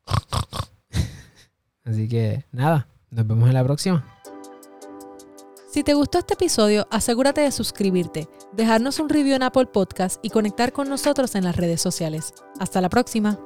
Así 1.85 2.09
que 2.09 2.45
nada, 2.51 2.89
nos 3.11 3.27
vemos 3.27 3.49
en 3.49 3.55
la 3.55 3.65
próxima. 3.65 4.05
Si 5.75 5.83
te 5.83 5.95
gustó 5.95 6.19
este 6.19 6.35
episodio, 6.35 6.87
asegúrate 6.93 7.41
de 7.41 7.51
suscribirte, 7.51 8.29
dejarnos 8.53 9.01
un 9.01 9.09
review 9.09 9.35
en 9.35 9.43
Apple 9.43 9.67
Podcast 9.67 10.25
y 10.25 10.31
conectar 10.31 10.73
con 10.73 10.89
nosotros 10.89 11.35
en 11.35 11.43
las 11.43 11.57
redes 11.57 11.83
sociales. 11.83 12.33
Hasta 12.61 12.81
la 12.81 12.89
próxima. 12.89 13.41